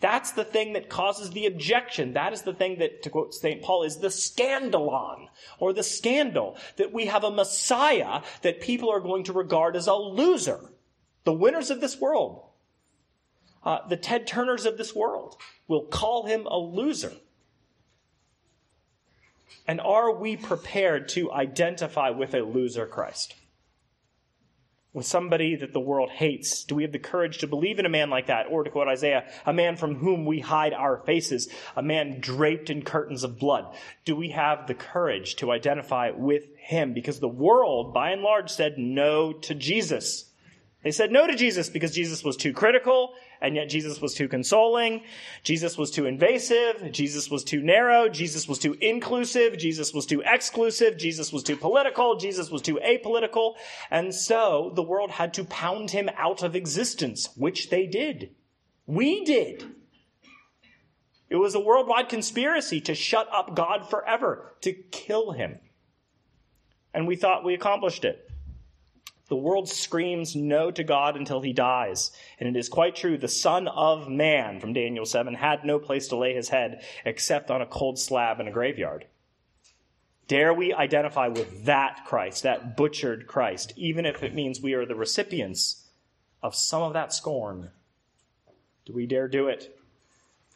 That's 0.00 0.32
the 0.32 0.44
thing 0.44 0.74
that 0.74 0.88
causes 0.88 1.30
the 1.30 1.46
objection. 1.46 2.12
That 2.12 2.32
is 2.32 2.42
the 2.42 2.54
thing 2.54 2.78
that, 2.78 3.02
to 3.02 3.10
quote 3.10 3.34
St. 3.34 3.62
Paul, 3.62 3.82
is 3.82 3.96
the 3.96 4.08
scandalon, 4.08 5.28
or 5.58 5.72
the 5.72 5.82
scandal, 5.82 6.56
that 6.76 6.92
we 6.92 7.06
have 7.06 7.24
a 7.24 7.30
Messiah 7.30 8.22
that 8.42 8.60
people 8.60 8.90
are 8.90 9.00
going 9.00 9.24
to 9.24 9.32
regard 9.32 9.74
as 9.74 9.86
a 9.86 9.94
loser. 9.94 10.60
The 11.24 11.32
winners 11.32 11.70
of 11.70 11.80
this 11.80 12.00
world, 12.00 12.47
uh, 13.64 13.86
the 13.88 13.96
Ted 13.96 14.26
Turners 14.26 14.66
of 14.66 14.78
this 14.78 14.94
world, 14.94 15.36
will 15.66 15.84
call 15.84 16.26
him 16.26 16.46
a 16.46 16.58
loser. 16.58 17.12
And 19.66 19.80
are 19.80 20.12
we 20.12 20.36
prepared 20.36 21.08
to 21.10 21.30
identify 21.32 22.10
with 22.10 22.34
a 22.34 22.40
loser 22.40 22.86
Christ? 22.86 23.34
with 24.98 25.06
somebody 25.06 25.54
that 25.54 25.72
the 25.72 25.80
world 25.80 26.10
hates? 26.10 26.64
Do 26.64 26.74
we 26.74 26.82
have 26.82 26.92
the 26.92 26.98
courage 26.98 27.38
to 27.38 27.46
believe 27.46 27.78
in 27.78 27.86
a 27.86 27.90
man 27.90 28.10
like 28.10 28.26
that? 28.26 28.46
Or 28.50 28.64
to 28.64 28.70
quote 28.70 28.88
Isaiah, 28.88 29.30
a 29.46 29.52
man 29.52 29.76
from 29.76 29.94
whom 29.94 30.24
we 30.24 30.40
hide 30.40 30.72
our 30.72 30.98
faces, 30.98 31.48
a 31.76 31.82
man 31.82 32.20
draped 32.20 32.68
in 32.70 32.82
curtains 32.82 33.22
of 33.22 33.38
blood? 33.38 33.74
Do 34.04 34.16
we 34.16 34.30
have 34.30 34.66
the 34.66 34.74
courage 34.74 35.36
to 35.36 35.52
identify 35.52 36.10
with 36.10 36.44
him? 36.56 36.94
Because 36.94 37.20
the 37.20 37.28
world, 37.28 37.94
by 37.94 38.10
and 38.10 38.22
large, 38.22 38.50
said 38.50 38.78
no 38.78 39.32
to 39.32 39.54
Jesus. 39.54 40.30
They 40.82 40.90
said 40.90 41.12
no 41.12 41.26
to 41.26 41.36
Jesus 41.36 41.68
because 41.68 41.94
Jesus 41.94 42.24
was 42.24 42.36
too 42.36 42.52
critical, 42.52 43.12
and 43.40 43.54
yet 43.54 43.68
Jesus 43.68 44.00
was 44.00 44.14
too 44.14 44.28
consoling. 44.28 45.02
Jesus 45.42 45.78
was 45.78 45.90
too 45.90 46.06
invasive. 46.06 46.92
Jesus 46.92 47.30
was 47.30 47.44
too 47.44 47.62
narrow. 47.62 48.08
Jesus 48.08 48.48
was 48.48 48.58
too 48.58 48.76
inclusive. 48.80 49.56
Jesus 49.58 49.94
was 49.94 50.06
too 50.06 50.22
exclusive. 50.24 50.96
Jesus 50.98 51.32
was 51.32 51.42
too 51.42 51.56
political. 51.56 52.16
Jesus 52.16 52.50
was 52.50 52.62
too 52.62 52.80
apolitical. 52.84 53.54
And 53.90 54.14
so 54.14 54.72
the 54.74 54.82
world 54.82 55.10
had 55.10 55.34
to 55.34 55.44
pound 55.44 55.90
him 55.90 56.10
out 56.16 56.42
of 56.42 56.56
existence, 56.56 57.28
which 57.36 57.70
they 57.70 57.86
did. 57.86 58.34
We 58.86 59.24
did. 59.24 59.64
It 61.30 61.36
was 61.36 61.54
a 61.54 61.60
worldwide 61.60 62.08
conspiracy 62.08 62.80
to 62.82 62.94
shut 62.94 63.28
up 63.32 63.54
God 63.54 63.88
forever, 63.88 64.54
to 64.62 64.72
kill 64.72 65.32
him. 65.32 65.58
And 66.94 67.06
we 67.06 67.16
thought 67.16 67.44
we 67.44 67.54
accomplished 67.54 68.04
it. 68.04 68.27
The 69.28 69.36
world 69.36 69.68
screams 69.68 70.34
no 70.34 70.70
to 70.70 70.82
God 70.82 71.16
until 71.16 71.42
he 71.42 71.52
dies. 71.52 72.10
And 72.40 72.48
it 72.48 72.58
is 72.58 72.68
quite 72.68 72.96
true. 72.96 73.18
The 73.18 73.28
Son 73.28 73.68
of 73.68 74.08
Man 74.08 74.58
from 74.58 74.72
Daniel 74.72 75.04
7 75.04 75.34
had 75.34 75.64
no 75.64 75.78
place 75.78 76.08
to 76.08 76.16
lay 76.16 76.34
his 76.34 76.48
head 76.48 76.82
except 77.04 77.50
on 77.50 77.60
a 77.60 77.66
cold 77.66 77.98
slab 77.98 78.40
in 78.40 78.48
a 78.48 78.52
graveyard. 78.52 79.06
Dare 80.28 80.52
we 80.52 80.74
identify 80.74 81.28
with 81.28 81.64
that 81.64 82.04
Christ, 82.06 82.42
that 82.42 82.76
butchered 82.76 83.26
Christ, 83.26 83.72
even 83.76 84.04
if 84.04 84.22
it 84.22 84.34
means 84.34 84.60
we 84.60 84.74
are 84.74 84.86
the 84.86 84.94
recipients 84.94 85.86
of 86.42 86.54
some 86.54 86.82
of 86.82 86.92
that 86.92 87.12
scorn? 87.12 87.70
Do 88.84 88.92
we 88.92 89.06
dare 89.06 89.28
do 89.28 89.48
it? 89.48 89.74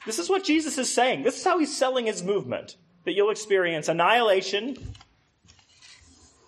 This 0.04 0.18
is 0.18 0.28
what 0.28 0.44
Jesus 0.44 0.78
is 0.78 0.92
saying. 0.92 1.22
This 1.22 1.38
is 1.38 1.44
how 1.44 1.58
he's 1.58 1.76
selling 1.76 2.06
his 2.06 2.22
movement 2.22 2.76
that 3.04 3.12
you'll 3.12 3.30
experience 3.30 3.88
annihilation. 3.88 4.76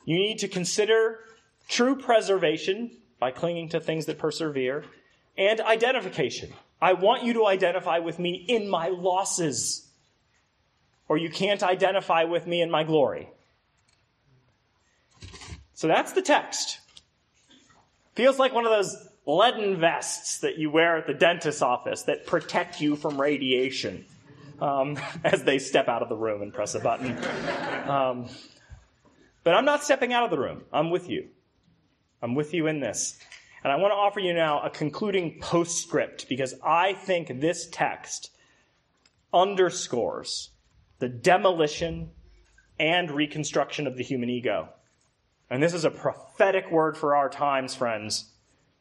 You 0.05 0.17
need 0.17 0.39
to 0.41 0.49
consider 0.49 1.21
true 1.69 1.97
preservation 1.97 2.91
by 3.19 3.31
clinging 3.31 3.71
to 3.71 3.81
things 3.81 4.07
that 4.07 4.19
persevere, 4.19 4.85
and 5.37 5.61
identification. 5.61 6.53
I 6.81 6.93
want 6.93 7.25
you 7.25 7.33
to 7.35 7.47
identify 7.47 7.99
with 7.99 8.19
me 8.19 8.45
in 8.49 8.69
my 8.69 8.89
losses, 8.89 9.89
or 11.09 11.17
you 11.17 11.31
can't 11.31 11.63
identify 11.63 12.25
with 12.25 12.47
me 12.47 12.61
in 12.61 12.71
my 12.71 12.85
glory. 12.85 13.29
So 15.75 15.89
that's 15.89 16.13
the 16.13 16.23
text. 16.23 16.81
Feels 18.15 18.39
like 18.39 18.53
one 18.53 18.65
of 18.65 18.71
those 18.71 19.09
leaden 19.27 19.81
vests 19.81 20.41
that 20.41 20.59
you 20.59 20.71
wear 20.71 20.99
at 20.99 21.07
the 21.07 21.15
dentist's 21.15 21.63
office 21.63 22.03
that 22.03 22.27
protect 22.27 22.81
you 22.81 22.95
from 22.95 23.21
radiation 23.21 24.05
um, 24.61 24.99
as 25.25 25.45
they 25.45 25.59
step 25.59 25.89
out 25.89 26.03
of 26.03 26.09
the 26.09 26.17
room 26.17 26.43
and 26.43 26.53
press 26.53 26.75
a 26.75 26.81
button. 26.81 27.17
Um, 27.89 28.29
but 29.43 29.55
I'm 29.55 29.65
not 29.65 29.83
stepping 29.83 30.13
out 30.13 30.25
of 30.25 30.31
the 30.31 30.39
room, 30.39 30.63
I'm 30.73 30.91
with 30.91 31.09
you. 31.09 31.29
I'm 32.25 32.35
with 32.35 32.55
you 32.55 32.69
in 32.69 32.81
this. 32.81 33.19
And 33.63 33.71
I 33.71 33.77
want 33.77 33.93
to 33.93 33.97
offer 33.97 34.19
you 34.19 34.33
now 34.33 34.63
a 34.63 34.71
concluding 34.71 35.39
postscript 35.41 36.27
because 36.27 36.55
I 36.65 36.95
think 36.95 37.41
this 37.41 37.69
text 37.71 38.31
underscores 39.33 40.49
the 41.01 41.09
demolition 41.09 42.13
and 42.81 43.11
reconstruction 43.11 43.87
of 43.87 43.99
the 43.99 44.03
human 44.03 44.31
ego. 44.31 44.71
And 45.51 45.63
this 45.63 45.75
is 45.75 45.85
a 45.85 45.91
prophetic 45.91 46.71
word 46.71 46.97
for 46.97 47.15
our 47.15 47.29
times, 47.29 47.75
friends. 47.75 48.33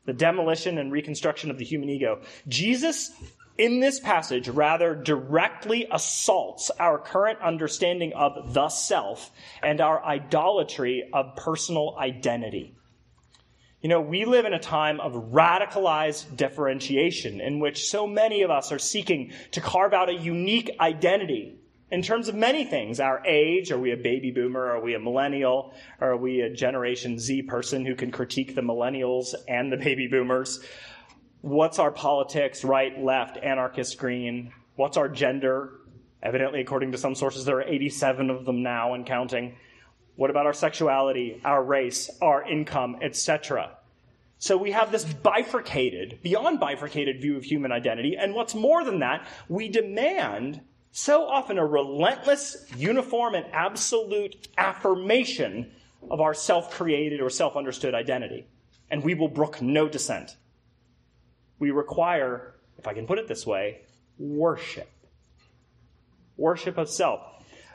The 0.06 0.14
demolition 0.14 0.78
and 0.78 0.90
reconstruction 0.90 1.52
of 1.52 1.58
the 1.58 1.66
human 1.66 1.90
ego. 1.90 2.22
Jesus, 2.48 3.12
in 3.58 3.82
this 3.82 4.00
passage, 4.00 4.48
rather 4.48 4.96
directly 4.96 5.86
assaults 5.92 6.72
our 6.80 6.98
current 6.98 7.40
understanding 7.42 8.14
of 8.14 8.54
the 8.54 8.70
self 8.70 9.32
and 9.62 9.82
our 9.82 10.02
idolatry 10.04 11.10
of 11.12 11.36
personal 11.36 11.98
identity. 12.00 12.74
You 13.84 13.90
know, 13.90 14.00
we 14.00 14.24
live 14.24 14.46
in 14.46 14.54
a 14.54 14.60
time 14.60 15.02
of 15.02 15.12
radicalized 15.34 16.38
differentiation 16.38 17.42
in 17.42 17.60
which 17.60 17.90
so 17.90 18.08
many 18.08 18.44
of 18.44 18.50
us 18.50 18.72
are 18.72 18.80
seeking 18.80 19.34
to 19.52 19.60
carve 19.60 19.92
out 19.92 20.08
a 20.08 20.14
unique 20.14 20.72
identity 20.80 21.58
in 21.92 22.02
terms 22.02 22.30
of 22.30 22.36
many 22.36 22.64
things. 22.64 23.02
Our 23.02 23.22
age 23.26 23.74
are 23.74 23.78
we 23.78 23.92
a 23.92 23.98
baby 23.98 24.32
boomer? 24.32 24.72
Are 24.72 24.80
we 24.80 24.94
a 24.94 25.00
millennial? 25.00 25.74
Are 26.00 26.16
we 26.16 26.40
a 26.40 26.50
generation 26.50 27.20
z 27.20 27.42
person 27.42 27.86
who 27.86 27.94
can 27.94 28.10
critique 28.10 28.56
the 28.56 28.62
millennials 28.62 29.36
and 29.50 29.70
the 29.70 29.76
baby 29.76 30.08
boomers? 30.08 30.64
What's 31.42 31.78
our 31.78 31.92
politics 31.92 32.64
right 32.64 32.98
left 32.98 33.36
anarchist 33.36 33.98
green? 33.98 34.54
What's 34.78 34.96
our 34.96 35.10
gender? 35.10 35.82
Evidently 36.22 36.62
according 36.62 36.94
to 36.94 36.98
some 36.98 37.16
sources 37.16 37.44
there 37.44 37.58
are 37.58 37.64
87 37.64 38.30
of 38.30 38.46
them 38.46 38.64
now 38.64 38.94
and 38.94 39.06
counting 39.06 39.58
what 40.16 40.30
about 40.30 40.46
our 40.46 40.54
sexuality, 40.54 41.42
our 41.44 41.64
race, 41.64 42.10
our 42.22 42.48
income, 42.48 42.98
etc.? 43.02 43.78
So 44.38 44.58
we 44.58 44.72
have 44.72 44.92
this 44.92 45.06
bifurcated, 45.06 46.20
beyond 46.22 46.60
bifurcated 46.60 47.22
view 47.22 47.38
of 47.38 47.44
human 47.44 47.72
identity. 47.72 48.18
And 48.20 48.34
what's 48.34 48.54
more 48.54 48.84
than 48.84 49.00
that, 49.00 49.26
we 49.48 49.70
demand 49.70 50.62
so 50.92 51.26
often 51.26 51.58
a 51.58 51.66
relentless, 51.66 52.66
uniform, 52.76 53.36
and 53.36 53.46
absolute 53.54 54.50
affirmation 54.58 55.72
of 56.12 56.22
our 56.22 56.34
self 56.34 56.72
created 56.72 57.22
or 57.22 57.30
self 57.30 57.56
understood 57.56 57.96
identity. 57.96 58.46
And 58.92 59.04
we 59.04 59.16
will 59.16 59.30
brook 59.30 59.62
no 59.62 59.88
dissent. 59.88 60.36
We 61.58 61.72
require, 61.72 62.56
if 62.78 62.86
I 62.86 62.94
can 62.94 63.08
put 63.08 63.18
it 63.18 63.28
this 63.28 63.48
way, 63.48 63.82
worship. 64.20 64.90
Worship 66.38 66.78
of 66.78 66.90
self. 66.90 67.22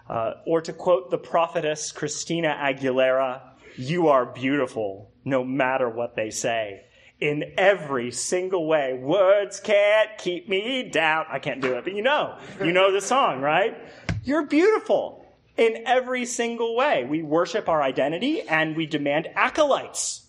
Uh, 0.09 0.35
or 0.47 0.61
to 0.62 0.73
quote 0.73 1.11
the 1.11 1.18
prophetess 1.18 1.92
Christina 1.92 2.49
Aguilera, 2.49 3.42
you 3.77 4.09
are 4.09 4.27
beautiful 4.27 5.12
no 5.25 5.44
matter 5.44 5.88
what 5.88 6.16
they 6.16 6.31
say. 6.31 6.85
In 7.21 7.53
every 7.59 8.12
single 8.12 8.66
way. 8.66 8.94
Words 8.94 9.61
can't 9.61 10.11
keep 10.18 10.49
me 10.49 10.88
down. 10.88 11.27
I 11.29 11.40
can't 11.40 11.61
do 11.61 11.75
it, 11.75 11.85
but 11.85 11.94
you 11.94 12.03
know. 12.03 12.38
You 12.62 12.73
know 12.73 12.92
the 12.92 13.01
song, 13.01 13.40
right? 13.40 13.77
You're 14.25 14.47
beautiful 14.47 15.27
in 15.57 15.83
every 15.85 16.25
single 16.25 16.77
way. 16.77 17.05
We 17.05 17.23
worship 17.23 17.68
our 17.68 17.83
identity 17.83 18.42
and 18.42 18.77
we 18.77 18.87
demand 18.87 19.29
acolytes 19.35 20.29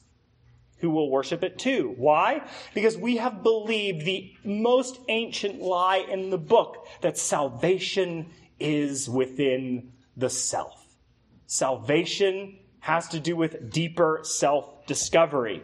who 0.79 0.89
will 0.89 1.09
worship 1.09 1.43
it 1.43 1.59
too. 1.59 1.93
Why? 1.97 2.41
Because 2.73 2.97
we 2.97 3.17
have 3.17 3.43
believed 3.43 4.05
the 4.05 4.33
most 4.43 4.99
ancient 5.09 5.61
lie 5.61 6.05
in 6.09 6.29
the 6.29 6.37
book 6.37 6.87
that 7.01 7.17
salvation 7.17 8.27
is 8.59 9.09
within 9.09 9.91
the 10.17 10.29
self. 10.29 10.85
Salvation 11.47 12.59
has 12.79 13.07
to 13.09 13.19
do 13.19 13.35
with 13.35 13.71
deeper 13.71 14.21
self 14.23 14.85
discovery. 14.85 15.63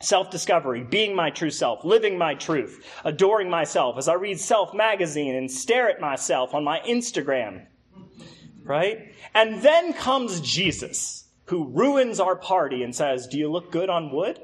Self 0.00 0.30
discovery, 0.30 0.82
being 0.82 1.14
my 1.14 1.30
true 1.30 1.50
self, 1.50 1.84
living 1.84 2.18
my 2.18 2.34
truth, 2.34 2.84
adoring 3.04 3.48
myself 3.48 3.96
as 3.98 4.08
I 4.08 4.14
read 4.14 4.40
Self 4.40 4.74
magazine 4.74 5.34
and 5.36 5.50
stare 5.50 5.88
at 5.88 6.00
myself 6.00 6.54
on 6.54 6.64
my 6.64 6.80
Instagram. 6.80 7.66
Right? 8.64 9.12
And 9.34 9.62
then 9.62 9.92
comes 9.92 10.40
Jesus, 10.40 11.28
who 11.46 11.68
ruins 11.68 12.20
our 12.20 12.36
party 12.36 12.82
and 12.82 12.94
says, 12.94 13.28
Do 13.28 13.38
you 13.38 13.50
look 13.50 13.70
good 13.70 13.90
on 13.90 14.10
wood? 14.10 14.40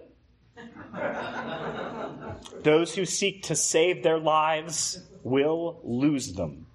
Those 2.63 2.95
who 2.95 3.05
seek 3.05 3.43
to 3.45 3.57
save 3.57 4.03
their 4.03 4.19
lives 4.19 5.01
will 5.23 5.81
lose 5.85 6.35
them. 6.35 6.68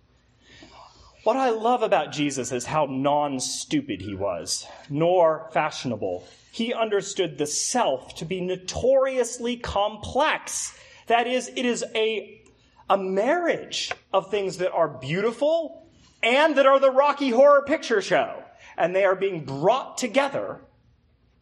What 1.24 1.38
I 1.38 1.52
love 1.52 1.84
about 1.84 2.12
Jesus 2.12 2.52
is 2.52 2.66
how 2.66 2.86
non 2.86 3.40
stupid 3.40 4.02
he 4.02 4.14
was, 4.14 4.68
nor 4.90 5.50
fashionable. 5.54 6.28
He 6.52 6.74
understood 6.74 7.38
the 7.38 7.48
self 7.48 8.16
to 8.16 8.26
be 8.26 8.42
notoriously 8.42 9.56
complex. 9.56 10.78
That 11.08 11.26
is, 11.26 11.48
it 11.48 11.66
is 11.66 11.84
a, 11.96 12.42
a 12.90 12.98
marriage 12.98 13.92
of 14.12 14.30
things 14.30 14.58
that 14.58 14.74
are 14.74 14.90
beautiful 14.90 15.88
and 16.22 16.58
that 16.58 16.66
are 16.66 16.80
the 16.80 16.92
Rocky 16.92 17.30
Horror 17.30 17.64
Picture 17.66 18.02
Show. 18.02 18.44
And 18.78 18.94
they 18.94 19.06
are 19.06 19.16
being 19.16 19.46
brought 19.46 19.98
together 19.98 20.60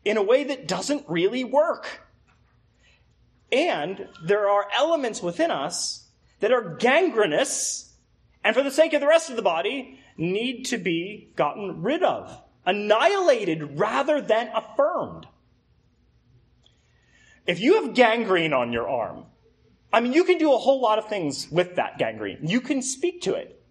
in 0.05 0.17
a 0.17 0.23
way 0.23 0.43
that 0.43 0.67
doesn't 0.67 1.05
really 1.07 1.43
work. 1.43 2.01
And 3.51 4.07
there 4.23 4.47
are 4.47 4.67
elements 4.77 5.21
within 5.23 5.49
us 5.49 6.07
that 6.39 6.51
are 6.51 6.75
gangrenous 6.75 7.90
and 8.43 8.55
for 8.55 8.63
the 8.63 8.71
sake 8.71 8.93
of 8.93 9.01
the 9.01 9.07
rest 9.07 9.29
of 9.29 9.35
the 9.35 9.41
body, 9.41 9.99
need 10.17 10.63
to 10.65 10.77
be 10.77 11.31
gotten 11.35 11.81
rid 11.81 12.03
of, 12.03 12.41
annihilated 12.65 13.79
rather 13.79 14.21
than 14.21 14.49
affirmed. 14.53 15.27
If 17.45 17.59
you 17.59 17.81
have 17.81 17.93
gangrene 17.93 18.53
on 18.53 18.71
your 18.71 18.89
arm, 18.89 19.25
I 19.93 19.99
mean, 19.99 20.13
you 20.13 20.23
can 20.23 20.37
do 20.37 20.53
a 20.53 20.57
whole 20.57 20.81
lot 20.81 20.99
of 20.99 21.07
things 21.07 21.51
with 21.51 21.75
that 21.75 21.97
gangrene. 21.97 22.39
You 22.43 22.61
can 22.61 22.81
speak 22.81 23.21
to 23.23 23.33
it. 23.33 23.61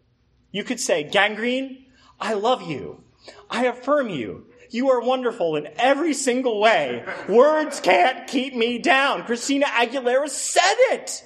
You 0.52 0.64
could 0.64 0.80
say, 0.80 1.04
Gangrene, 1.04 1.86
I 2.20 2.34
love 2.34 2.62
you. 2.62 3.04
I 3.48 3.66
affirm 3.66 4.08
you. 4.08 4.46
You 4.70 4.90
are 4.90 5.00
wonderful 5.00 5.56
in 5.56 5.68
every 5.76 6.14
single 6.14 6.60
way. 6.60 7.04
Words 7.28 7.80
can't 7.80 8.26
keep 8.26 8.54
me 8.54 8.78
down. 8.78 9.24
Christina 9.24 9.66
Aguilera 9.66 10.28
said 10.28 10.74
it. 10.92 11.24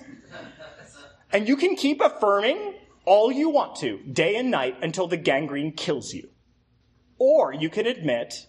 And 1.32 1.48
you 1.48 1.56
can 1.56 1.76
keep 1.76 2.00
affirming 2.00 2.74
all 3.04 3.30
you 3.30 3.50
want 3.50 3.76
to, 3.76 3.98
day 3.98 4.36
and 4.36 4.50
night, 4.50 4.76
until 4.82 5.06
the 5.06 5.16
gangrene 5.16 5.72
kills 5.72 6.12
you. 6.14 6.30
Or 7.18 7.52
you 7.52 7.68
can 7.68 7.86
admit 7.86 8.46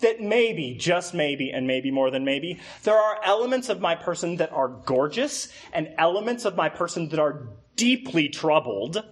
that 0.00 0.20
maybe, 0.20 0.74
just 0.74 1.14
maybe, 1.14 1.50
and 1.50 1.66
maybe 1.66 1.90
more 1.90 2.10
than 2.10 2.24
maybe, 2.24 2.60
there 2.84 2.96
are 2.96 3.20
elements 3.24 3.68
of 3.68 3.80
my 3.80 3.94
person 3.94 4.36
that 4.36 4.52
are 4.52 4.68
gorgeous 4.68 5.52
and 5.72 5.88
elements 5.98 6.44
of 6.44 6.56
my 6.56 6.68
person 6.68 7.08
that 7.08 7.18
are 7.18 7.48
deeply 7.76 8.28
troubled, 8.28 9.02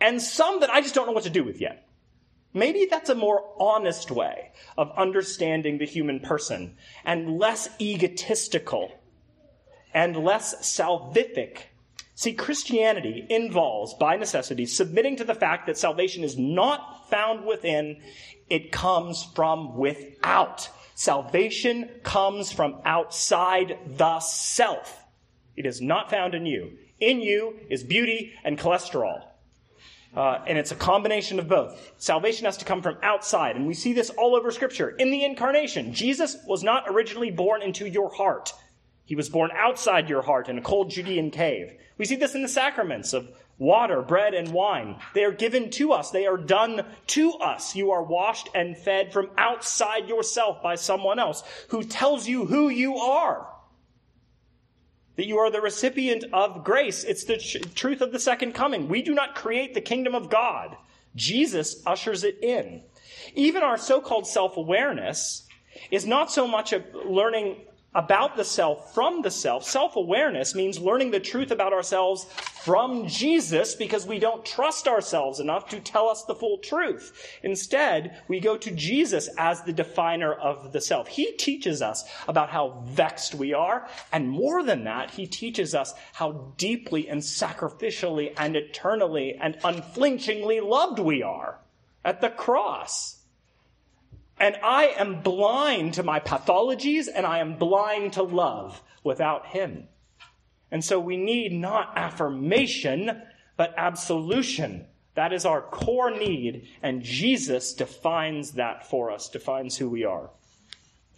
and 0.00 0.20
some 0.20 0.60
that 0.60 0.70
I 0.70 0.80
just 0.80 0.94
don't 0.94 1.06
know 1.06 1.12
what 1.12 1.24
to 1.24 1.30
do 1.30 1.44
with 1.44 1.60
yet. 1.60 1.88
Maybe 2.52 2.86
that's 2.90 3.10
a 3.10 3.14
more 3.14 3.54
honest 3.58 4.10
way 4.10 4.52
of 4.78 4.90
understanding 4.96 5.78
the 5.78 5.84
human 5.84 6.20
person 6.20 6.76
and 7.04 7.38
less 7.38 7.68
egotistical 7.80 8.92
and 9.92 10.16
less 10.16 10.54
salvific 10.56 11.58
See, 12.18 12.32
Christianity 12.32 13.26
involves, 13.28 13.92
by 13.92 14.16
necessity, 14.16 14.64
submitting 14.64 15.16
to 15.16 15.24
the 15.24 15.34
fact 15.34 15.66
that 15.66 15.76
salvation 15.76 16.24
is 16.24 16.38
not 16.38 17.10
found 17.10 17.44
within, 17.44 18.00
it 18.48 18.72
comes 18.72 19.22
from 19.34 19.76
without. 19.76 20.70
Salvation 20.94 21.90
comes 22.02 22.50
from 22.50 22.80
outside 22.86 23.78
the 23.98 24.18
self. 24.20 25.04
It 25.56 25.66
is 25.66 25.82
not 25.82 26.08
found 26.08 26.34
in 26.34 26.46
you. 26.46 26.78
In 27.00 27.20
you 27.20 27.58
is 27.68 27.84
beauty 27.84 28.32
and 28.44 28.58
cholesterol. 28.58 29.22
Uh, 30.16 30.42
and 30.46 30.56
it's 30.56 30.72
a 30.72 30.76
combination 30.76 31.38
of 31.38 31.48
both. 31.48 31.92
Salvation 31.98 32.46
has 32.46 32.56
to 32.56 32.64
come 32.64 32.80
from 32.80 32.96
outside, 33.02 33.56
and 33.56 33.66
we 33.66 33.74
see 33.74 33.92
this 33.92 34.08
all 34.08 34.34
over 34.34 34.50
Scripture. 34.50 34.88
In 34.88 35.10
the 35.10 35.22
incarnation, 35.22 35.92
Jesus 35.92 36.38
was 36.46 36.64
not 36.64 36.84
originally 36.88 37.30
born 37.30 37.60
into 37.60 37.86
your 37.86 38.08
heart. 38.08 38.54
He 39.06 39.14
was 39.14 39.30
born 39.30 39.50
outside 39.56 40.10
your 40.10 40.22
heart 40.22 40.48
in 40.48 40.58
a 40.58 40.62
cold 40.62 40.90
Judean 40.90 41.30
cave. 41.30 41.72
We 41.96 42.04
see 42.04 42.16
this 42.16 42.34
in 42.34 42.42
the 42.42 42.48
sacraments 42.48 43.12
of 43.12 43.30
water, 43.56 44.02
bread, 44.02 44.34
and 44.34 44.52
wine. 44.52 44.96
They 45.14 45.24
are 45.24 45.32
given 45.32 45.70
to 45.70 45.92
us. 45.92 46.10
They 46.10 46.26
are 46.26 46.36
done 46.36 46.84
to 47.06 47.32
us. 47.34 47.76
You 47.76 47.92
are 47.92 48.02
washed 48.02 48.50
and 48.54 48.76
fed 48.76 49.12
from 49.12 49.30
outside 49.38 50.08
yourself 50.08 50.60
by 50.62 50.74
someone 50.74 51.20
else 51.20 51.42
who 51.68 51.84
tells 51.84 52.28
you 52.28 52.46
who 52.46 52.68
you 52.68 52.96
are. 52.96 53.48
That 55.14 55.26
you 55.26 55.38
are 55.38 55.50
the 55.50 55.62
recipient 55.62 56.24
of 56.32 56.64
grace. 56.64 57.04
It's 57.04 57.24
the 57.24 57.38
tr- 57.38 57.66
truth 57.74 58.00
of 58.00 58.12
the 58.12 58.18
second 58.18 58.52
coming. 58.52 58.88
We 58.88 59.02
do 59.02 59.14
not 59.14 59.36
create 59.36 59.72
the 59.72 59.80
kingdom 59.80 60.14
of 60.14 60.28
God. 60.28 60.76
Jesus 61.14 61.80
ushers 61.86 62.24
it 62.24 62.42
in. 62.42 62.82
Even 63.34 63.62
our 63.62 63.78
so-called 63.78 64.26
self-awareness 64.26 65.46
is 65.90 66.04
not 66.04 66.30
so 66.30 66.46
much 66.46 66.72
a 66.72 66.84
learning 67.06 67.62
about 67.96 68.36
the 68.36 68.44
self 68.44 68.92
from 68.92 69.22
the 69.22 69.30
self. 69.30 69.64
Self 69.64 69.96
awareness 69.96 70.54
means 70.54 70.78
learning 70.78 71.10
the 71.10 71.18
truth 71.18 71.50
about 71.50 71.72
ourselves 71.72 72.24
from 72.62 73.08
Jesus 73.08 73.74
because 73.74 74.06
we 74.06 74.18
don't 74.18 74.44
trust 74.44 74.86
ourselves 74.86 75.40
enough 75.40 75.70
to 75.70 75.80
tell 75.80 76.08
us 76.08 76.22
the 76.24 76.34
full 76.34 76.58
truth. 76.58 77.38
Instead, 77.42 78.20
we 78.28 78.38
go 78.38 78.58
to 78.58 78.70
Jesus 78.70 79.30
as 79.38 79.62
the 79.62 79.72
definer 79.72 80.34
of 80.34 80.72
the 80.72 80.80
self. 80.80 81.08
He 81.08 81.32
teaches 81.32 81.80
us 81.80 82.04
about 82.28 82.50
how 82.50 82.84
vexed 82.84 83.34
we 83.34 83.54
are, 83.54 83.88
and 84.12 84.28
more 84.28 84.62
than 84.62 84.84
that, 84.84 85.12
he 85.12 85.26
teaches 85.26 85.74
us 85.74 85.94
how 86.12 86.52
deeply 86.58 87.08
and 87.08 87.22
sacrificially 87.22 88.34
and 88.36 88.56
eternally 88.56 89.38
and 89.40 89.56
unflinchingly 89.64 90.60
loved 90.60 90.98
we 90.98 91.22
are 91.22 91.60
at 92.04 92.20
the 92.20 92.28
cross. 92.28 93.15
And 94.38 94.56
I 94.62 94.94
am 94.98 95.22
blind 95.22 95.94
to 95.94 96.02
my 96.02 96.20
pathologies 96.20 97.08
and 97.12 97.24
I 97.24 97.38
am 97.38 97.56
blind 97.56 98.14
to 98.14 98.22
love 98.22 98.82
without 99.02 99.46
Him. 99.46 99.88
And 100.70 100.84
so 100.84 100.98
we 100.98 101.16
need 101.16 101.52
not 101.52 101.96
affirmation, 101.96 103.22
but 103.56 103.74
absolution. 103.76 104.86
That 105.14 105.32
is 105.32 105.46
our 105.46 105.62
core 105.62 106.10
need, 106.10 106.68
and 106.82 107.02
Jesus 107.02 107.72
defines 107.72 108.52
that 108.52 108.86
for 108.90 109.10
us, 109.10 109.30
defines 109.30 109.76
who 109.76 109.88
we 109.88 110.04
are. 110.04 110.28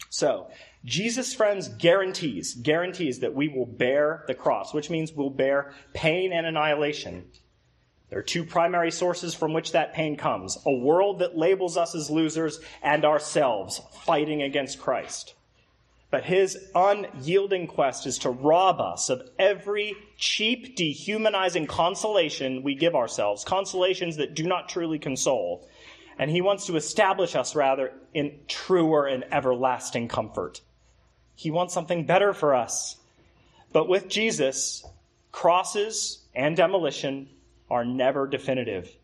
So, 0.08 0.48
Jesus, 0.84 1.34
friends, 1.34 1.66
guarantees, 1.66 2.54
guarantees 2.54 3.18
that 3.18 3.34
we 3.34 3.48
will 3.48 3.66
bear 3.66 4.24
the 4.28 4.34
cross, 4.34 4.72
which 4.72 4.88
means 4.88 5.12
we'll 5.12 5.30
bear 5.30 5.74
pain 5.92 6.32
and 6.32 6.46
annihilation. 6.46 7.26
There 8.10 8.18
are 8.18 8.22
two 8.22 8.44
primary 8.44 8.90
sources 8.90 9.34
from 9.34 9.52
which 9.52 9.72
that 9.72 9.92
pain 9.92 10.16
comes 10.16 10.58
a 10.64 10.72
world 10.72 11.18
that 11.18 11.36
labels 11.36 11.76
us 11.76 11.94
as 11.94 12.10
losers 12.10 12.58
and 12.82 13.04
ourselves 13.04 13.82
fighting 14.04 14.42
against 14.42 14.80
Christ. 14.80 15.34
But 16.10 16.24
his 16.24 16.56
unyielding 16.74 17.66
quest 17.66 18.06
is 18.06 18.18
to 18.20 18.30
rob 18.30 18.80
us 18.80 19.10
of 19.10 19.28
every 19.38 19.94
cheap, 20.16 20.74
dehumanizing 20.74 21.66
consolation 21.66 22.62
we 22.62 22.74
give 22.74 22.94
ourselves, 22.94 23.44
consolations 23.44 24.16
that 24.16 24.34
do 24.34 24.44
not 24.44 24.70
truly 24.70 24.98
console. 24.98 25.68
And 26.18 26.30
he 26.30 26.40
wants 26.40 26.66
to 26.66 26.76
establish 26.76 27.36
us, 27.36 27.54
rather, 27.54 27.92
in 28.14 28.40
truer 28.48 29.06
and 29.06 29.24
everlasting 29.30 30.08
comfort. 30.08 30.62
He 31.36 31.50
wants 31.50 31.74
something 31.74 32.06
better 32.06 32.32
for 32.32 32.54
us. 32.54 32.96
But 33.72 33.86
with 33.86 34.08
Jesus, 34.08 34.84
crosses 35.30 36.22
and 36.34 36.56
demolition 36.56 37.28
are 37.70 37.84
never 37.84 38.26
definitive. 38.26 38.96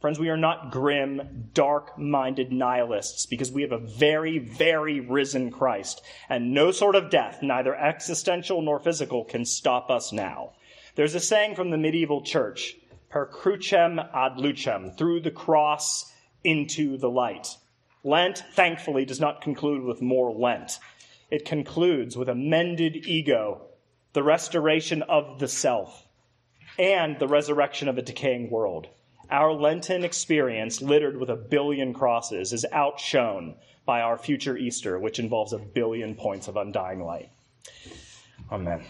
Friends, 0.00 0.18
we 0.18 0.28
are 0.28 0.36
not 0.36 0.70
grim, 0.70 1.48
dark 1.54 1.98
minded 1.98 2.52
nihilists 2.52 3.26
because 3.26 3.50
we 3.50 3.62
have 3.62 3.72
a 3.72 3.78
very, 3.78 4.38
very 4.38 5.00
risen 5.00 5.50
Christ, 5.50 6.02
and 6.28 6.52
no 6.52 6.70
sort 6.70 6.94
of 6.94 7.10
death, 7.10 7.42
neither 7.42 7.74
existential 7.74 8.60
nor 8.60 8.78
physical, 8.78 9.24
can 9.24 9.44
stop 9.44 9.90
us 9.90 10.12
now. 10.12 10.52
There's 10.96 11.14
a 11.14 11.20
saying 11.20 11.56
from 11.56 11.70
the 11.70 11.78
medieval 11.78 12.22
church, 12.22 12.76
per 13.08 13.26
crucem 13.26 13.98
ad 13.98 14.38
lucem, 14.38 14.96
through 14.96 15.20
the 15.20 15.30
cross 15.30 16.12
into 16.44 16.98
the 16.98 17.10
light. 17.10 17.56
Lent, 18.04 18.44
thankfully, 18.52 19.04
does 19.04 19.18
not 19.18 19.42
conclude 19.42 19.82
with 19.82 20.02
more 20.02 20.32
Lent. 20.32 20.78
It 21.30 21.44
concludes 21.44 22.16
with 22.16 22.28
a 22.28 22.34
mended 22.34 22.96
ego, 23.06 23.62
the 24.12 24.22
restoration 24.22 25.02
of 25.02 25.40
the 25.40 25.48
self 25.48 26.05
and 26.78 27.18
the 27.18 27.28
resurrection 27.28 27.88
of 27.88 27.98
a 27.98 28.02
decaying 28.02 28.50
world. 28.50 28.88
Our 29.30 29.52
Lenten 29.52 30.04
experience, 30.04 30.80
littered 30.80 31.18
with 31.18 31.30
a 31.30 31.36
billion 31.36 31.92
crosses, 31.92 32.52
is 32.52 32.64
outshone 32.72 33.56
by 33.84 34.00
our 34.00 34.18
future 34.18 34.56
Easter, 34.56 34.98
which 34.98 35.18
involves 35.18 35.52
a 35.52 35.58
billion 35.58 36.14
points 36.14 36.48
of 36.48 36.56
undying 36.56 37.02
light. 37.02 37.30
Amen. 38.50 38.84